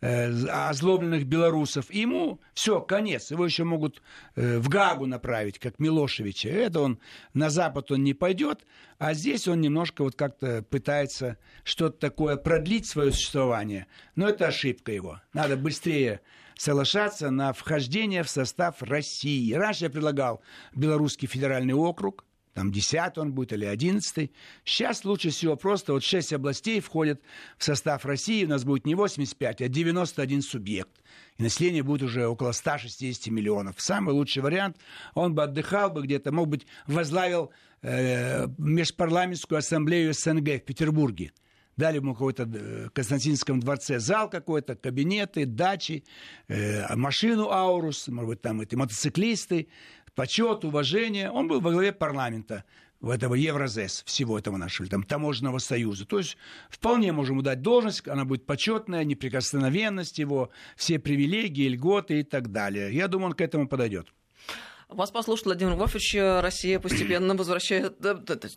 озлобленных 0.00 1.24
белорусов. 1.24 1.90
И 1.90 2.00
ему 2.00 2.40
все, 2.52 2.80
конец. 2.80 3.30
Его 3.30 3.46
еще 3.46 3.64
могут 3.64 4.02
э, 4.36 4.58
в 4.58 4.68
Гагу 4.68 5.06
направить, 5.06 5.58
как 5.58 5.78
Милошевича. 5.78 6.50
Это 6.50 6.80
он 6.80 6.98
на 7.32 7.48
Запад 7.48 7.90
он 7.90 8.04
не 8.04 8.12
пойдет, 8.12 8.66
а 8.98 9.14
здесь 9.14 9.48
он 9.48 9.60
немножко 9.60 10.04
вот 10.04 10.14
как-то 10.14 10.62
пытается 10.62 11.38
что-то 11.62 11.98
такое 11.98 12.36
продлить 12.36 12.86
свое 12.86 13.12
существование. 13.12 13.86
Но 14.14 14.28
это 14.28 14.48
ошибка 14.48 14.92
его. 14.92 15.20
Надо 15.32 15.56
быстрее 15.56 16.20
соглашаться 16.56 17.30
на 17.30 17.52
вхождение 17.52 18.22
в 18.22 18.30
состав 18.30 18.82
России. 18.82 19.52
Раньше 19.54 19.84
я 19.84 19.90
предлагал 19.90 20.42
Белорусский 20.74 21.28
федеральный 21.28 21.74
округ, 21.74 22.24
там 22.54 22.70
10 22.70 23.18
он 23.18 23.32
будет 23.32 23.52
или 23.52 23.64
11. 23.64 24.30
Сейчас 24.64 25.04
лучше 25.04 25.30
всего 25.30 25.56
просто 25.56 25.92
вот 25.92 26.04
6 26.04 26.32
областей 26.34 26.80
входят 26.80 27.20
в 27.58 27.64
состав 27.64 28.04
России, 28.06 28.44
у 28.44 28.48
нас 28.48 28.64
будет 28.64 28.86
не 28.86 28.94
85, 28.94 29.62
а 29.62 29.68
91 29.68 30.42
субъект. 30.42 31.02
И 31.36 31.42
население 31.42 31.82
будет 31.82 32.02
уже 32.02 32.26
около 32.26 32.52
160 32.52 33.26
миллионов. 33.32 33.74
Самый 33.78 34.14
лучший 34.14 34.42
вариант, 34.42 34.76
он 35.14 35.34
бы 35.34 35.42
отдыхал 35.42 35.90
бы 35.90 36.02
где-то, 36.02 36.30
мог 36.30 36.48
быть, 36.48 36.66
возглавил 36.86 37.50
э, 37.82 38.46
межпарламентскую 38.56 39.58
ассамблею 39.58 40.14
СНГ 40.14 40.48
в 40.48 40.60
Петербурге. 40.60 41.32
Дали 41.76 41.96
ему 41.96 42.12
какой-то 42.12 42.44
э, 42.44 42.88
Константинском 42.92 43.58
дворце 43.58 43.98
зал 43.98 44.30
какой-то, 44.30 44.76
кабинеты, 44.76 45.44
дачи, 45.44 46.04
э, 46.46 46.94
машину 46.94 47.50
Аурус, 47.50 48.06
может 48.06 48.28
быть, 48.28 48.42
там 48.42 48.60
эти 48.60 48.76
мотоциклисты, 48.76 49.66
почет, 50.14 50.64
уважение. 50.64 51.30
Он 51.30 51.48
был 51.48 51.60
во 51.60 51.70
главе 51.70 51.92
парламента 51.92 52.64
в 53.00 53.10
этого 53.10 53.34
Евразес, 53.34 54.02
всего 54.06 54.38
этого 54.38 54.56
нашего, 54.56 54.88
там, 54.88 55.02
таможенного 55.02 55.58
союза. 55.58 56.06
То 56.06 56.18
есть 56.18 56.36
вполне 56.70 57.12
можем 57.12 57.42
дать 57.42 57.60
должность, 57.60 58.08
она 58.08 58.24
будет 58.24 58.46
почетная, 58.46 59.04
неприкосновенность 59.04 60.18
его, 60.18 60.50
все 60.76 60.98
привилегии, 60.98 61.68
льготы 61.68 62.20
и 62.20 62.22
так 62.22 62.50
далее. 62.50 62.94
Я 62.94 63.08
думаю, 63.08 63.28
он 63.28 63.32
к 63.34 63.42
этому 63.42 63.68
подойдет. 63.68 64.08
Вас 64.88 65.10
послушать, 65.10 65.46
Владимир 65.46 65.74
Вольфович, 65.74 66.14
Россия 66.42 66.78
постепенно 66.78 67.34
возвращает, 67.36 67.96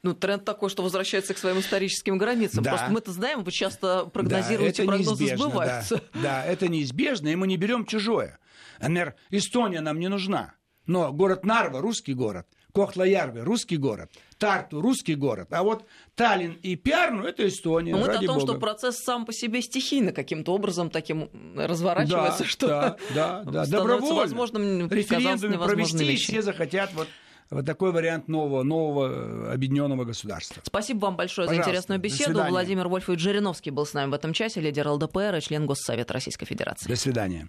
ну, 0.03 0.13
тренд 0.13 0.45
такой, 0.45 0.69
что 0.69 0.83
возвращается 0.83 1.33
к 1.33 1.37
своим 1.37 1.59
историческим 1.59 2.17
границам. 2.17 2.63
Да. 2.63 2.71
Просто 2.71 2.91
мы-то 2.91 3.11
знаем, 3.11 3.43
вы 3.43 3.51
часто 3.51 4.05
прогнозируете, 4.05 4.83
да, 4.83 4.87
прогнозы 4.87 5.35
сбываются. 5.35 5.95
Да, 6.13 6.21
да, 6.21 6.45
это 6.45 6.67
неизбежно, 6.67 7.29
и 7.29 7.35
мы 7.35 7.47
не 7.47 7.57
берем 7.57 7.85
чужое. 7.85 8.39
Например, 8.79 9.15
Эстония 9.29 9.81
нам 9.81 9.99
не 9.99 10.07
нужна. 10.07 10.53
Но 10.87 11.11
город 11.11 11.45
Нарва– 11.45 11.81
русский 11.81 12.13
город. 12.13 12.47
Кохла-Ярве– 12.73 13.41
русский 13.43 13.77
город. 13.77 14.11
Тарту– 14.37 14.81
русский 14.81 15.15
город. 15.15 15.47
А 15.51 15.63
вот 15.63 15.85
Таллин 16.15 16.53
и 16.63 16.75
Пиарну– 16.75 17.23
это 17.25 17.47
Эстония, 17.47 17.91
Но 17.91 17.99
мы 17.99 18.07
о 18.07 18.17
том, 18.17 18.39
бога. 18.39 18.39
что 18.41 18.53
процесс 18.55 18.97
сам 18.97 19.25
по 19.25 19.33
себе 19.33 19.61
стихийно 19.61 20.11
каким-то 20.11 20.53
образом 20.53 20.89
таким 20.89 21.29
разворачивается, 21.55 22.43
да, 22.43 22.49
что 22.49 22.67
да, 22.67 22.97
да, 23.13 23.43
да. 23.43 23.65
становится 23.65 24.13
возможным 24.13 24.89
референдумы 24.89 25.57
провести, 25.57 26.05
вещи. 26.05 26.31
все 26.31 26.41
захотят 26.41 26.93
вот 26.93 27.07
вот 27.49 27.65
такой 27.65 27.91
вариант 27.93 28.27
нового, 28.27 28.63
нового 28.63 29.53
объединенного 29.53 30.03
государства. 30.03 30.61
Спасибо 30.65 31.05
вам 31.05 31.15
большое 31.15 31.47
Пожалуйста. 31.47 31.63
за 31.63 31.69
интересную 31.69 31.99
беседу. 31.99 32.43
Владимир 32.43 32.87
Вольфович 32.89 33.21
Жириновский 33.21 33.71
был 33.71 33.85
с 33.85 33.93
нами 33.93 34.11
в 34.11 34.13
этом 34.13 34.33
часе, 34.33 34.59
лидер 34.59 34.87
ЛДПР 34.89 35.35
и 35.37 35.41
член 35.41 35.65
Госсовета 35.65 36.13
Российской 36.13 36.45
Федерации. 36.45 36.89
До 36.89 36.97
свидания. 36.97 37.45